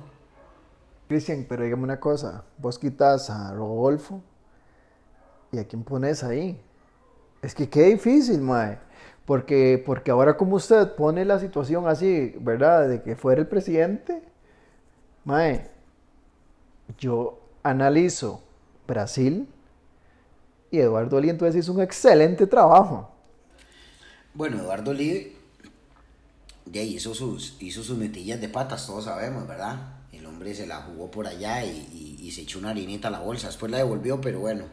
Cristian, 1.07 1.45
pero 1.47 1.63
dígame 1.63 1.83
una 1.83 1.99
cosa. 1.99 2.43
Vos 2.57 2.79
quitas 2.79 3.29
a 3.29 3.53
Rodolfo 3.53 4.23
y 5.51 5.59
a 5.59 5.67
quién 5.67 5.83
pones 5.83 6.23
ahí. 6.23 6.59
Es 7.41 7.53
que 7.53 7.69
qué 7.69 7.83
difícil, 7.83 8.41
mae. 8.41 8.79
Porque, 9.25 9.81
porque 9.85 10.11
ahora 10.11 10.37
como 10.37 10.55
usted 10.55 10.95
pone 10.95 11.25
la 11.25 11.39
situación 11.39 11.87
así, 11.87 12.35
¿verdad? 12.39 12.87
De 12.87 13.01
que 13.03 13.15
fuera 13.15 13.41
el 13.41 13.47
presidente, 13.47 14.23
mae, 15.23 15.69
yo 16.97 17.39
analizo 17.63 18.44
Brasil 18.87 19.47
y 20.71 20.79
Eduardo 20.79 21.19
Lee 21.19 21.29
entonces 21.29 21.63
hizo 21.63 21.73
un 21.73 21.81
excelente 21.81 22.47
trabajo. 22.47 23.11
Bueno, 24.33 24.59
Eduardo 24.59 24.93
Lee 24.93 25.35
ya 26.65 26.81
hizo 26.81 27.13
sus, 27.13 27.55
hizo 27.59 27.83
sus 27.83 27.97
metillas 27.97 28.41
de 28.41 28.49
patas, 28.49 28.85
todos 28.85 29.05
sabemos, 29.05 29.47
¿verdad? 29.47 29.93
El 30.11 30.25
hombre 30.25 30.53
se 30.53 30.67
la 30.67 30.81
jugó 30.81 31.09
por 31.11 31.27
allá 31.27 31.63
y, 31.63 32.31
se 32.31 32.41
echó 32.41 32.59
una 32.59 32.71
harinita 32.71 33.07
a 33.07 33.11
la 33.11 33.19
bolsa. 33.19 33.47
Después 33.47 33.71
la 33.71 33.77
devolvió, 33.77 34.19
pero 34.19 34.39
bueno. 34.39 34.65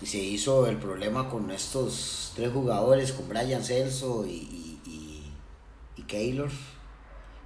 Y 0.00 0.06
se 0.06 0.18
hizo 0.18 0.66
el 0.68 0.78
problema 0.78 1.28
con 1.28 1.50
estos 1.50 2.32
tres 2.34 2.52
jugadores, 2.52 3.12
con 3.12 3.28
Brian 3.28 3.62
Celso 3.62 4.24
y, 4.24 4.30
y, 4.30 4.80
y, 4.86 5.32
y 5.96 6.02
Keylor. 6.04 6.50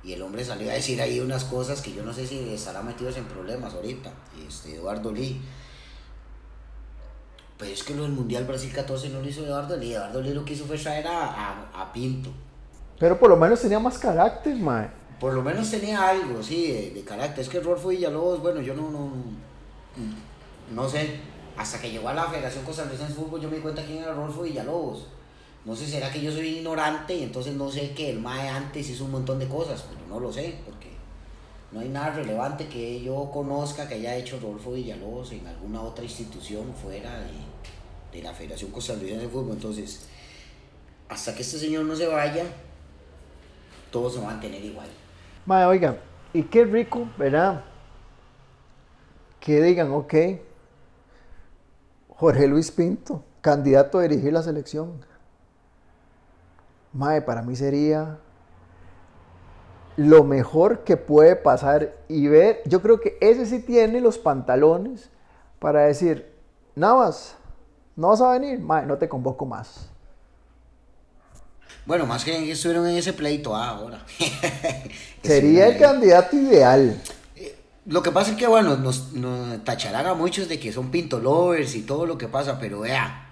Y 0.07 0.13
el 0.13 0.23
hombre 0.23 0.45
salió 0.45 0.71
a 0.71 0.75
decir 0.75 1.03
ahí 1.03 1.19
unas 1.19 1.43
cosas 1.43 1.83
que 1.83 1.93
yo 1.93 2.05
no 2.05 2.13
sé 2.13 2.25
si 2.29 2.55
estará 2.55 2.81
metidos 2.81 3.17
en 3.17 3.25
problemas 3.25 3.75
ahorita. 3.75 4.13
Este, 4.47 4.77
Eduardo 4.77 5.11
Lee. 5.11 5.43
Pero 7.59 7.73
es 7.73 7.83
que 7.83 7.93
lo 7.93 8.05
del 8.05 8.13
Mundial 8.13 8.45
Brasil 8.45 8.71
14 8.73 9.09
no 9.09 9.21
lo 9.21 9.29
hizo 9.29 9.45
Eduardo 9.45 9.77
Lee. 9.77 9.95
Eduardo 9.95 10.23
Lee 10.23 10.33
lo 10.33 10.45
que 10.45 10.53
hizo 10.53 10.65
fue 10.65 10.79
traer 10.79 11.09
a, 11.09 11.25
a, 11.27 11.83
a 11.83 11.93
Pinto. 11.93 12.31
Pero 13.01 13.19
por 13.19 13.31
lo 13.31 13.37
menos 13.37 13.61
tenía 13.61 13.81
más 13.81 13.99
carácter, 13.99 14.55
mae. 14.55 14.89
Por 15.19 15.35
lo 15.35 15.43
menos 15.43 15.69
tenía 15.69 16.09
algo, 16.09 16.41
sí, 16.41 16.71
de, 16.71 16.91
de 16.93 17.03
carácter. 17.03 17.41
Es 17.41 17.49
que 17.49 17.59
Rolfo 17.59 17.89
Villalobos, 17.89 18.41
bueno, 18.41 18.61
yo 18.61 18.75
no, 18.75 18.89
no, 18.91 19.11
no 20.73 20.89
sé. 20.89 21.19
Hasta 21.57 21.81
que 21.81 21.91
llegó 21.91 22.09
a 22.11 22.15
la 22.15 22.27
Federación 22.29 22.65
Costarricense 22.65 23.13
de 23.13 23.19
Fútbol 23.19 23.41
yo 23.41 23.51
me 23.51 23.57
di 23.57 23.63
cuenta 23.63 23.85
quién 23.85 24.05
era 24.05 24.13
Rolfo 24.13 24.43
Villalobos. 24.43 25.09
No 25.67 25.75
sé, 25.75 25.85
será 25.89 26.13
que 26.13 26.23
yo 26.23 26.31
soy 26.31 26.59
ignorante 26.59 27.13
y 27.13 27.25
entonces 27.25 27.55
no 27.55 27.69
sé 27.69 27.91
que 27.91 28.09
el 28.09 28.21
MAE 28.21 28.49
antes 28.49 28.89
hizo 28.89 29.05
un 29.05 29.11
montón 29.11 29.41
de 29.41 29.49
cosas, 29.49 29.85
pero 29.91 30.07
no 30.09 30.21
lo 30.21 30.33
sé, 30.33 30.55
porque 30.65 30.91
no 31.73 31.81
hay 31.81 31.89
nada 31.89 32.11
relevante 32.11 32.69
que 32.69 33.03
yo 33.03 33.29
conozca 33.33 33.89
que 33.89 33.95
haya 33.97 34.15
hecho 34.15 34.39
Rolfo 34.39 34.73
Villalobos 34.73 35.33
en 35.33 35.45
alguna 35.45 35.83
otra 35.83 36.05
institución 36.05 36.73
fuera 36.73 37.19
de, 37.19 38.17
de 38.17 38.23
la 38.23 38.33
Federación 38.33 38.71
Costarricense 38.71 39.23
de 39.23 39.29
Fútbol. 39.29 39.55
Entonces, 39.55 40.07
hasta 41.09 41.35
que 41.35 41.43
este 41.43 41.59
señor 41.59 41.85
no 41.85 41.97
se 41.97 42.07
vaya, 42.07 42.45
todos 43.91 44.15
se 44.15 44.21
van 44.21 44.29
a 44.29 44.33
mantener 44.35 44.65
igual. 44.65 44.87
Mae, 45.47 45.65
oiga, 45.65 45.99
y 46.33 46.45
qué 46.45 46.65
rico, 46.65 47.09
¿verdad? 47.19 47.65
Que 49.41 49.61
digan, 49.61 49.91
ok, 49.91 50.15
Jorge 52.11 52.47
Luis 52.47 52.71
Pinto, 52.71 53.25
candidato 53.41 53.99
a 53.99 54.03
dirigir 54.03 54.33
la 54.33 54.45
selección. 54.45 55.05
Mae, 56.97 57.21
para 57.21 57.43
mí 57.43 57.55
sería 57.55 58.19
lo 59.97 60.25
mejor 60.25 60.85
que 60.85 60.97
puede 60.97 61.37
pasar 61.37 61.95
y 62.09 62.27
ver, 62.29 62.63
yo 62.65 62.81
creo 62.83 63.01
que 63.01 63.19
ese 63.21 63.47
sí 63.47 63.61
tiene 63.61 64.01
los 64.01 64.19
pantalones 64.19 65.11
para 65.59 65.83
decir, 65.83 66.33
Navas, 66.75 67.37
no 67.97 68.09
vas 68.09 68.21
a 68.21 68.31
venir, 68.31 68.61
Mae, 68.61 68.87
no 68.87 68.97
te 68.97 69.09
convoco 69.09 69.45
más. 69.45 69.91
Bueno, 71.85 72.07
más 72.07 72.25
que 72.25 72.51
estuvieron 72.51 72.87
en 72.89 72.97
ese 72.97 73.13
pleito 73.13 73.55
ah, 73.55 73.69
ahora. 73.69 74.05
Sería 75.23 75.69
el 75.69 75.79
candidato 75.79 76.35
ideal. 76.35 77.01
Lo 77.85 78.03
que 78.03 78.11
pasa 78.11 78.33
es 78.33 78.37
que, 78.37 78.47
bueno, 78.47 78.77
nos, 78.77 79.13
nos 79.13 79.63
tacharán 79.65 80.07
a 80.07 80.15
muchos 80.15 80.49
de 80.49 80.59
que 80.59 80.73
son 80.73 80.91
pinto 80.91 81.21
lovers 81.21 81.77
y 81.77 81.83
todo 81.83 82.05
lo 82.05 82.19
que 82.19 82.27
pasa, 82.27 82.59
pero 82.59 82.81
vea, 82.81 83.26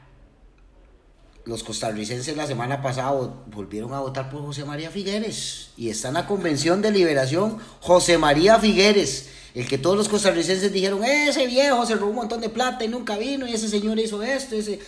los 1.45 1.63
costarricenses 1.63 2.37
la 2.37 2.47
semana 2.47 2.81
pasada 2.81 3.13
vo- 3.13 3.35
volvieron 3.47 3.93
a 3.93 4.01
votar 4.01 4.31
por 4.31 4.41
José 4.43 4.65
María 4.65 4.91
Figueres 4.91 5.71
y 5.77 5.91
está 5.91 6.09
en 6.09 6.15
la 6.15 6.27
convención 6.27 6.81
de 6.81 6.91
liberación 6.91 7.59
José 7.81 8.17
María 8.19 8.59
Figueres, 8.59 9.29
el 9.55 9.69
que 9.69 9.77
todos 9.79 9.97
los 9.97 10.09
costarricenses 10.09 10.73
dijeron, 10.73 11.05
ese 11.05 11.47
viejo 11.47 11.85
se 11.87 11.97
robó 11.97 12.11
un 12.11 12.17
montón 12.17 12.41
de 12.41 12.49
plata 12.49 12.85
y 12.85 12.89
nunca 12.89 13.19
vino 13.19 13.47
y 13.47 13.53
ese 13.53 13.69
señor 13.69 13.99
hizo 13.99 14.23
esto, 14.23 14.57
ese... 14.57 14.81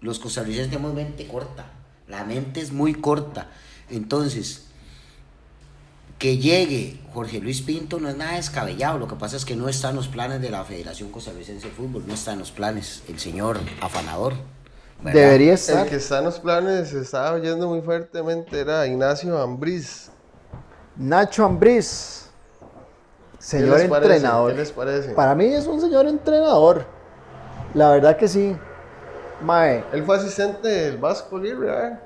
Los 0.00 0.18
costarricenses 0.18 0.70
tenemos 0.70 0.94
mente 0.94 1.26
corta, 1.26 1.72
la 2.08 2.24
mente 2.24 2.60
es 2.60 2.72
muy 2.72 2.94
corta, 2.94 3.50
entonces 3.90 4.62
que 6.18 6.38
llegue 6.38 6.98
Jorge 7.12 7.40
Luis 7.40 7.60
Pinto 7.62 7.98
no 7.98 8.08
es 8.10 8.16
nada 8.16 8.36
descabellado. 8.36 8.98
Lo 8.98 9.08
que 9.08 9.16
pasa 9.16 9.36
es 9.38 9.46
que 9.46 9.56
no 9.56 9.70
está 9.70 9.88
en 9.88 9.96
los 9.96 10.06
planes 10.08 10.42
de 10.42 10.50
la 10.50 10.64
Federación 10.64 11.10
Costarricense 11.10 11.68
de 11.68 11.72
Fútbol, 11.74 12.04
no 12.06 12.12
está 12.12 12.34
en 12.34 12.38
los 12.40 12.50
planes 12.50 13.02
el 13.08 13.18
señor 13.18 13.58
afanador. 13.80 14.34
¿Verdad? 15.02 15.20
Debería 15.20 15.48
El 15.48 15.54
estar. 15.54 15.86
que 15.86 15.96
está 15.96 16.18
en 16.18 16.24
los 16.24 16.38
planes, 16.40 16.88
se 16.88 17.00
estaba 17.00 17.32
oyendo 17.32 17.68
muy 17.68 17.80
fuertemente, 17.82 18.60
era 18.60 18.86
Ignacio 18.86 19.38
Ambriz. 19.40 20.10
Nacho 20.96 21.44
Ambriz, 21.44 22.28
¿Qué 23.38 23.44
señor 23.44 23.80
entrenador. 23.80 24.52
¿Qué 24.52 24.58
les 24.58 24.72
parece? 24.72 25.12
Para 25.14 25.34
mí 25.34 25.46
es 25.46 25.66
un 25.66 25.80
señor 25.80 26.06
entrenador. 26.06 26.84
La 27.74 27.90
verdad 27.90 28.16
que 28.16 28.28
sí. 28.28 28.56
Mae, 29.42 29.82
Él 29.92 30.04
fue 30.04 30.16
asistente 30.16 30.68
del 30.68 30.98
Vasco 30.98 31.38
Libre, 31.38 31.68
¿verdad? 31.68 32.00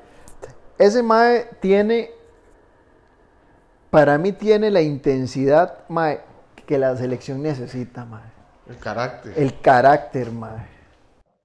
ese 0.79 1.03
Mae 1.03 1.49
tiene, 1.61 2.11
para 3.91 4.19
mí 4.19 4.31
tiene 4.33 4.71
la 4.71 4.81
intensidad, 4.83 5.79
Mae, 5.89 6.21
que 6.67 6.79
la 6.79 6.97
selección 6.97 7.43
necesita, 7.43 8.05
Mae. 8.05 8.23
El 8.69 8.79
carácter. 8.79 9.33
El 9.37 9.61
carácter, 9.61 10.31
Mae. 10.31 10.74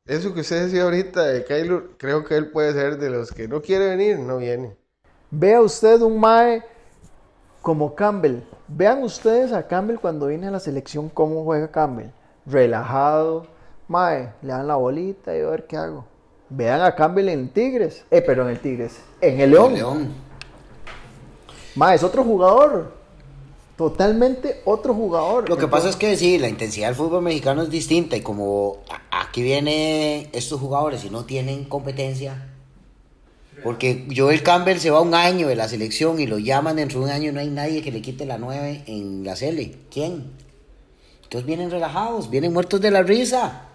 Eso 0.09 0.33
que 0.33 0.39
usted 0.39 0.65
decía 0.65 0.85
ahorita 0.85 1.23
de 1.23 1.45
Keylor, 1.45 1.91
creo 1.97 2.25
que 2.25 2.35
él 2.35 2.49
puede 2.49 2.73
ser 2.73 2.97
de 2.97 3.11
los 3.11 3.31
que 3.31 3.47
no 3.47 3.61
quiere 3.61 3.89
venir, 3.89 4.17
no 4.17 4.37
viene. 4.37 4.75
Vea 5.29 5.61
usted 5.61 6.01
un 6.01 6.19
Mae 6.19 6.63
como 7.61 7.93
Campbell. 7.93 8.39
Vean 8.67 9.03
ustedes 9.03 9.51
a 9.51 9.67
Campbell 9.67 9.99
cuando 9.99 10.25
viene 10.25 10.47
a 10.47 10.51
la 10.51 10.59
selección, 10.59 11.09
cómo 11.09 11.43
juega 11.43 11.69
Campbell. 11.69 12.07
Relajado. 12.47 13.45
Mae, 13.87 14.33
le 14.41 14.47
dan 14.47 14.67
la 14.67 14.77
bolita 14.77 15.37
y 15.37 15.41
a 15.41 15.45
ver 15.47 15.67
qué 15.67 15.77
hago. 15.77 16.07
Vean 16.49 16.81
a 16.81 16.95
Campbell 16.95 17.29
en 17.29 17.49
Tigres. 17.49 18.03
Eh, 18.09 18.23
perdón, 18.23 18.47
en 18.47 18.53
el 18.53 18.59
Tigres. 18.61 18.99
En 19.21 19.39
el 19.39 19.51
León. 19.51 19.75
León. 19.75 20.13
Mae, 21.75 21.97
es 21.97 22.01
otro 22.01 22.23
jugador. 22.23 22.93
Totalmente 23.77 24.61
otro 24.65 24.95
jugador. 24.95 25.47
Lo 25.47 25.55
que 25.55 25.67
pasa 25.67 25.87
es 25.87 25.95
que 25.95 26.17
sí, 26.17 26.39
la 26.39 26.49
intensidad 26.49 26.87
del 26.87 26.95
fútbol 26.95 27.21
mexicano 27.21 27.61
es 27.61 27.69
distinta 27.69 28.17
y 28.17 28.21
como 28.21 28.79
aquí 29.29 29.43
vienen 29.43 30.29
estos 30.33 30.59
jugadores 30.59 31.05
y 31.05 31.09
no 31.09 31.25
tienen 31.25 31.65
competencia, 31.65 32.49
porque 33.63 34.07
Joel 34.15 34.41
Campbell 34.41 34.79
se 34.79 34.89
va 34.89 35.01
un 35.01 35.13
año 35.13 35.47
de 35.47 35.55
la 35.55 35.67
selección 35.67 36.19
y 36.19 36.25
lo 36.27 36.39
llaman 36.39 36.77
dentro 36.77 36.99
de 36.99 37.05
un 37.05 37.11
año 37.11 37.29
y 37.29 37.33
no 37.33 37.39
hay 37.39 37.49
nadie 37.49 37.81
que 37.81 37.91
le 37.91 38.01
quite 38.01 38.25
la 38.25 38.37
9 38.37 38.83
en 38.87 39.23
la 39.23 39.35
Cele. 39.35 39.75
¿Quién? 39.91 40.31
Entonces 41.23 41.45
vienen 41.45 41.69
relajados, 41.69 42.29
vienen 42.29 42.53
muertos 42.53 42.81
de 42.81 42.91
la 42.91 43.03
risa. 43.03 43.65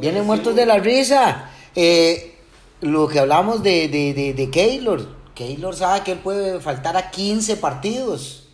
Vienen 0.00 0.26
muertos 0.26 0.54
de 0.54 0.66
la 0.66 0.78
risa. 0.78 1.50
Eh, 1.74 2.34
lo 2.80 3.08
que 3.08 3.20
hablamos 3.20 3.62
de, 3.62 3.88
de, 3.88 4.12
de, 4.12 4.34
de 4.34 4.50
Keylor. 4.50 5.06
Keylor 5.34 5.74
sabe 5.74 6.02
que 6.02 6.12
él 6.12 6.18
puede 6.18 6.60
faltar 6.60 6.96
a 6.96 7.10
15 7.10 7.56
partidos. 7.56 8.48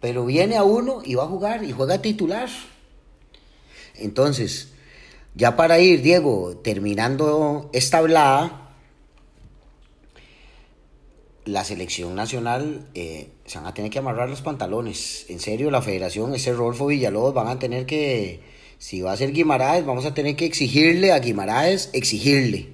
Pero 0.00 0.24
viene 0.24 0.56
a 0.56 0.62
uno 0.62 1.00
y 1.04 1.16
va 1.16 1.24
a 1.24 1.28
jugar 1.28 1.64
y 1.64 1.72
juega 1.72 2.00
titular. 2.00 2.48
Entonces, 3.94 4.72
ya 5.34 5.56
para 5.56 5.78
ir, 5.78 6.02
Diego, 6.02 6.56
terminando 6.62 7.70
esta 7.72 7.98
hablada, 7.98 8.64
la 11.44 11.64
selección 11.64 12.14
nacional 12.14 12.88
eh, 12.94 13.30
se 13.44 13.58
van 13.58 13.66
a 13.66 13.74
tener 13.74 13.90
que 13.90 13.98
amarrar 13.98 14.28
los 14.30 14.40
pantalones. 14.40 15.26
En 15.28 15.40
serio, 15.40 15.70
la 15.70 15.82
federación, 15.82 16.34
ese 16.34 16.52
Rolfo 16.52 16.86
Villalobos, 16.86 17.34
van 17.34 17.48
a 17.48 17.58
tener 17.58 17.86
que, 17.86 18.42
si 18.78 19.02
va 19.02 19.12
a 19.12 19.16
ser 19.16 19.32
Guimaraes, 19.32 19.84
vamos 19.84 20.06
a 20.06 20.14
tener 20.14 20.36
que 20.36 20.46
exigirle 20.46 21.12
a 21.12 21.18
Guimaraes, 21.18 21.90
exigirle. 21.92 22.72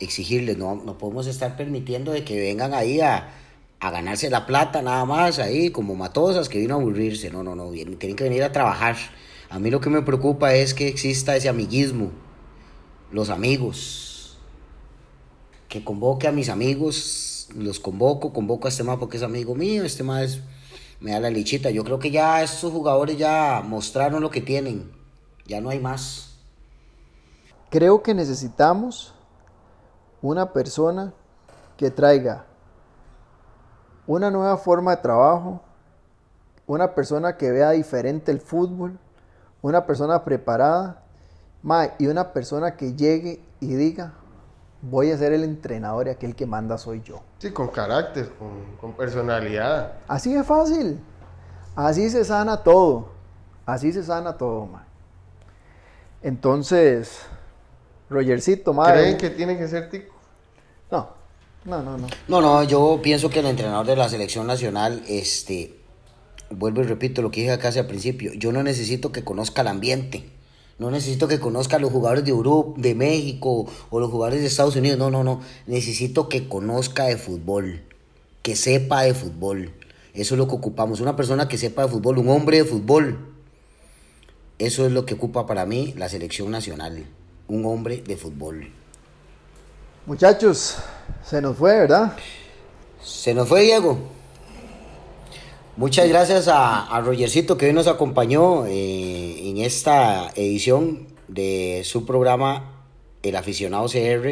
Exigirle, 0.00 0.56
no, 0.56 0.76
no 0.76 0.98
podemos 0.98 1.26
estar 1.26 1.56
permitiendo 1.56 2.12
de 2.12 2.24
que 2.24 2.38
vengan 2.38 2.74
ahí 2.74 3.00
a, 3.00 3.32
a 3.80 3.90
ganarse 3.90 4.30
la 4.30 4.46
plata 4.46 4.82
nada 4.82 5.04
más, 5.04 5.38
ahí 5.38 5.70
como 5.70 5.94
matosas 5.94 6.48
que 6.48 6.58
vino 6.58 6.74
a 6.74 6.78
aburrirse. 6.78 7.30
No, 7.30 7.42
no, 7.42 7.54
no, 7.54 7.70
tienen 7.70 8.16
que 8.16 8.24
venir 8.24 8.42
a 8.42 8.52
trabajar. 8.52 8.96
A 9.54 9.60
mí 9.60 9.70
lo 9.70 9.80
que 9.80 9.88
me 9.88 10.02
preocupa 10.02 10.52
es 10.52 10.74
que 10.74 10.88
exista 10.88 11.36
ese 11.36 11.48
amiguismo, 11.48 12.10
los 13.12 13.30
amigos 13.30 14.36
que 15.68 15.84
convoque 15.84 16.26
a 16.26 16.32
mis 16.32 16.48
amigos, 16.48 17.48
los 17.54 17.78
convoco, 17.78 18.32
convoco 18.32 18.66
a 18.66 18.70
este 18.70 18.82
más 18.82 18.96
porque 18.98 19.16
es 19.16 19.22
amigo 19.22 19.54
mío, 19.54 19.84
este 19.84 20.02
más 20.02 20.40
me 20.98 21.12
da 21.12 21.20
la 21.20 21.30
lichita. 21.30 21.70
Yo 21.70 21.84
creo 21.84 22.00
que 22.00 22.10
ya 22.10 22.42
estos 22.42 22.72
jugadores 22.72 23.16
ya 23.16 23.62
mostraron 23.64 24.20
lo 24.22 24.28
que 24.28 24.40
tienen, 24.40 24.90
ya 25.46 25.60
no 25.60 25.70
hay 25.70 25.78
más. 25.78 26.36
Creo 27.70 28.02
que 28.02 28.12
necesitamos 28.12 29.14
una 30.20 30.52
persona 30.52 31.14
que 31.76 31.92
traiga 31.92 32.46
una 34.08 34.32
nueva 34.32 34.56
forma 34.56 34.96
de 34.96 35.02
trabajo, 35.02 35.62
una 36.66 36.96
persona 36.96 37.36
que 37.36 37.52
vea 37.52 37.70
diferente 37.70 38.32
el 38.32 38.40
fútbol, 38.40 38.98
una 39.68 39.86
persona 39.86 40.24
preparada 40.24 41.00
Mae, 41.62 41.92
y 41.98 42.08
una 42.08 42.34
persona 42.34 42.76
que 42.76 42.92
llegue 42.92 43.40
y 43.58 43.74
diga, 43.74 44.12
voy 44.82 45.10
a 45.10 45.16
ser 45.16 45.32
el 45.32 45.44
entrenador 45.44 46.08
y 46.08 46.10
aquel 46.10 46.36
que 46.36 46.44
manda 46.44 46.76
soy 46.76 47.00
yo. 47.02 47.22
Sí, 47.38 47.50
con 47.52 47.68
carácter, 47.68 48.30
con, 48.38 48.76
con 48.78 48.92
personalidad. 48.92 49.94
Así 50.06 50.34
de 50.34 50.44
fácil. 50.44 51.00
Así 51.74 52.10
se 52.10 52.22
sana 52.22 52.62
todo. 52.62 53.08
Así 53.64 53.94
se 53.94 54.02
sana 54.02 54.36
todo, 54.36 54.66
mae. 54.66 54.84
Entonces, 56.22 57.20
Rogercito, 58.10 58.74
mae. 58.74 58.92
¿Creen 58.92 59.16
que 59.16 59.30
tiene 59.30 59.56
que 59.56 59.66
ser 59.66 59.88
tico? 59.88 60.14
No, 60.90 61.08
no, 61.64 61.82
no, 61.82 61.96
no. 61.96 62.06
No, 62.28 62.40
no, 62.42 62.62
yo 62.64 63.00
pienso 63.02 63.30
que 63.30 63.40
el 63.40 63.46
entrenador 63.46 63.86
de 63.86 63.96
la 63.96 64.10
selección 64.10 64.46
nacional, 64.46 65.02
este, 65.08 65.80
vuelvo 66.50 66.82
y 66.82 66.84
repito 66.84 67.22
lo 67.22 67.30
que 67.30 67.40
dije 67.40 67.52
acá 67.52 67.68
al 67.68 67.86
principio, 67.86 68.32
yo 68.34 68.52
no 68.52 68.62
necesito 68.62 69.12
que 69.12 69.24
conozca 69.24 69.62
el 69.62 69.68
ambiente, 69.68 70.30
no 70.78 70.90
necesito 70.90 71.28
que 71.28 71.38
conozca 71.38 71.76
a 71.76 71.78
los 71.78 71.90
jugadores 71.90 72.24
de 72.24 72.30
Europa, 72.30 72.80
de 72.80 72.94
México 72.94 73.66
o 73.90 74.00
los 74.00 74.10
jugadores 74.10 74.40
de 74.40 74.46
Estados 74.46 74.76
Unidos, 74.76 74.98
no, 74.98 75.10
no, 75.10 75.24
no, 75.24 75.40
necesito 75.66 76.28
que 76.28 76.48
conozca 76.48 77.04
de 77.04 77.16
fútbol, 77.16 77.82
que 78.42 78.56
sepa 78.56 79.02
de 79.02 79.14
fútbol, 79.14 79.72
eso 80.12 80.34
es 80.34 80.38
lo 80.38 80.48
que 80.48 80.54
ocupamos, 80.54 81.00
una 81.00 81.16
persona 81.16 81.48
que 81.48 81.58
sepa 81.58 81.82
de 81.82 81.88
fútbol, 81.88 82.18
un 82.18 82.28
hombre 82.28 82.58
de 82.58 82.64
fútbol, 82.64 83.18
eso 84.58 84.86
es 84.86 84.92
lo 84.92 85.04
que 85.04 85.14
ocupa 85.14 85.46
para 85.46 85.66
mí 85.66 85.94
la 85.96 86.08
selección 86.08 86.50
nacional, 86.50 87.06
un 87.48 87.66
hombre 87.66 88.02
de 88.06 88.16
fútbol. 88.16 88.70
Muchachos, 90.06 90.76
se 91.24 91.40
nos 91.40 91.56
fue, 91.56 91.78
¿verdad? 91.80 92.14
Se 93.02 93.32
nos 93.34 93.48
fue 93.48 93.62
Diego. 93.62 93.98
Muchas 95.76 96.08
gracias 96.08 96.46
a, 96.46 96.86
a 96.86 97.00
Rogercito 97.00 97.56
que 97.56 97.66
hoy 97.66 97.72
nos 97.72 97.88
acompañó 97.88 98.64
eh, 98.64 99.50
en 99.50 99.56
esta 99.56 100.30
edición 100.36 101.08
de 101.26 101.82
su 101.82 102.06
programa 102.06 102.86
El 103.24 103.34
Aficionado 103.34 103.86
CR. 103.88 104.24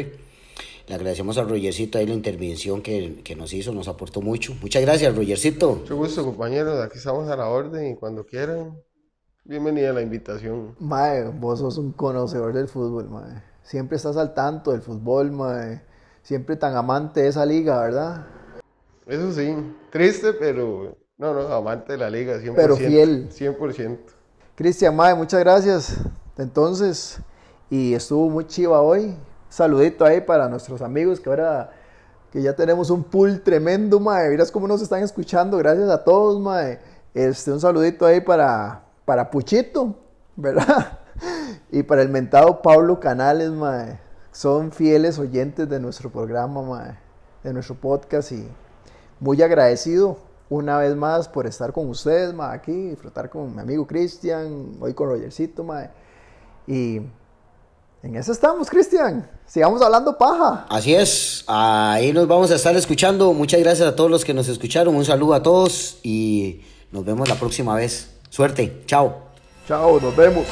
Le 0.87 0.95
agradecemos 0.95 1.37
a 1.37 1.43
Rogercito 1.43 1.97
ahí 1.97 2.07
la 2.07 2.13
intervención 2.13 2.81
que, 2.81 3.19
que 3.25 3.35
nos 3.35 3.51
hizo, 3.51 3.73
nos 3.73 3.89
aportó 3.89 4.21
mucho. 4.21 4.53
Muchas 4.61 4.81
gracias, 4.83 5.13
Rogercito. 5.13 5.75
Mucho 5.75 5.97
gusto, 5.97 6.23
compañeros. 6.23 6.81
Aquí 6.81 6.97
estamos 6.97 7.29
a 7.29 7.35
la 7.35 7.49
orden 7.49 7.91
y 7.91 7.95
cuando 7.97 8.25
quieran, 8.25 8.81
bienvenida 9.43 9.89
a 9.89 9.93
la 9.93 10.01
invitación. 10.01 10.77
Mae, 10.79 11.25
vos 11.25 11.59
sos 11.59 11.77
un 11.77 11.91
conocedor 11.91 12.53
del 12.53 12.69
fútbol, 12.69 13.09
mae. 13.09 13.43
Siempre 13.63 13.97
estás 13.97 14.15
al 14.15 14.33
tanto 14.33 14.71
del 14.71 14.81
fútbol, 14.81 15.33
mae. 15.33 15.81
Siempre 16.21 16.55
tan 16.55 16.77
amante 16.77 17.21
de 17.23 17.27
esa 17.27 17.45
liga, 17.45 17.81
¿verdad? 17.81 18.27
Eso 19.05 19.33
sí, 19.33 19.53
triste, 19.91 20.31
pero 20.31 21.02
no, 21.31 21.47
no, 21.47 21.53
amante 21.53 21.93
de 21.93 21.97
la 21.97 22.09
liga, 22.09 22.37
100%. 22.37 22.53
Pero 22.55 22.75
fiel. 22.75 23.29
100%. 23.29 23.97
Cristian, 24.55 24.93
mae, 24.93 25.15
muchas 25.15 25.39
gracias. 25.39 25.95
Entonces, 26.37 27.19
y 27.69 27.93
estuvo 27.93 28.29
muy 28.29 28.45
chiva 28.45 28.81
hoy. 28.81 29.15
Saludito 29.47 30.03
ahí 30.03 30.19
para 30.19 30.49
nuestros 30.49 30.81
amigos 30.81 31.19
que 31.21 31.29
ahora 31.29 31.71
que 32.31 32.41
ya 32.41 32.55
tenemos 32.55 32.89
un 32.89 33.03
pool 33.03 33.41
tremendo, 33.41 33.99
mae. 33.99 34.29
Miras 34.29 34.51
cómo 34.51 34.67
nos 34.67 34.81
están 34.81 35.01
escuchando. 35.01 35.57
Gracias 35.57 35.89
a 35.89 36.03
todos, 36.03 36.41
mae. 36.41 36.79
Este, 37.13 37.51
un 37.51 37.61
saludito 37.61 38.05
ahí 38.05 38.19
para, 38.19 38.83
para 39.05 39.29
Puchito, 39.29 39.95
¿verdad? 40.35 40.99
Y 41.71 41.83
para 41.83 42.01
el 42.01 42.09
mentado 42.09 42.61
Pablo 42.61 42.99
Canales, 42.99 43.49
mae. 43.51 43.97
Son 44.31 44.71
fieles 44.71 45.17
oyentes 45.19 45.69
de 45.69 45.79
nuestro 45.79 46.11
programa, 46.11 46.61
mae. 46.61 46.97
De 47.43 47.53
nuestro 47.53 47.75
podcast 47.75 48.31
y 48.33 48.47
muy 49.19 49.41
agradecido 49.41 50.17
una 50.53 50.77
vez 50.77 50.95
más 50.95 51.27
por 51.27 51.47
estar 51.47 51.73
con 51.73 51.89
ustedes, 51.89 52.33
mae, 52.33 52.55
aquí, 52.55 52.71
disfrutar 52.71 53.29
con 53.29 53.55
mi 53.55 53.61
amigo 53.61 53.87
Cristian, 53.87 54.73
hoy 54.79 54.93
con 54.93 55.09
Rogercito, 55.09 55.63
mae. 55.63 55.89
Y 56.67 56.97
en 58.03 58.15
eso 58.15 58.31
estamos, 58.31 58.69
Cristian. 58.69 59.29
Sigamos 59.47 59.81
hablando 59.81 60.17
paja. 60.17 60.65
Así 60.69 60.93
es, 60.93 61.43
ahí 61.47 62.13
nos 62.13 62.27
vamos 62.27 62.51
a 62.51 62.55
estar 62.55 62.75
escuchando. 62.75 63.33
Muchas 63.33 63.59
gracias 63.61 63.87
a 63.87 63.95
todos 63.95 64.11
los 64.11 64.23
que 64.23 64.33
nos 64.33 64.47
escucharon. 64.47 64.95
Un 64.95 65.05
saludo 65.05 65.33
a 65.33 65.41
todos 65.41 65.97
y 66.03 66.61
nos 66.91 67.03
vemos 67.03 67.27
la 67.27 67.35
próxima 67.35 67.75
vez. 67.75 68.11
Suerte, 68.29 68.83
chao. 68.85 69.15
Chao, 69.67 69.99
nos 69.99 70.15
vemos. 70.15 70.45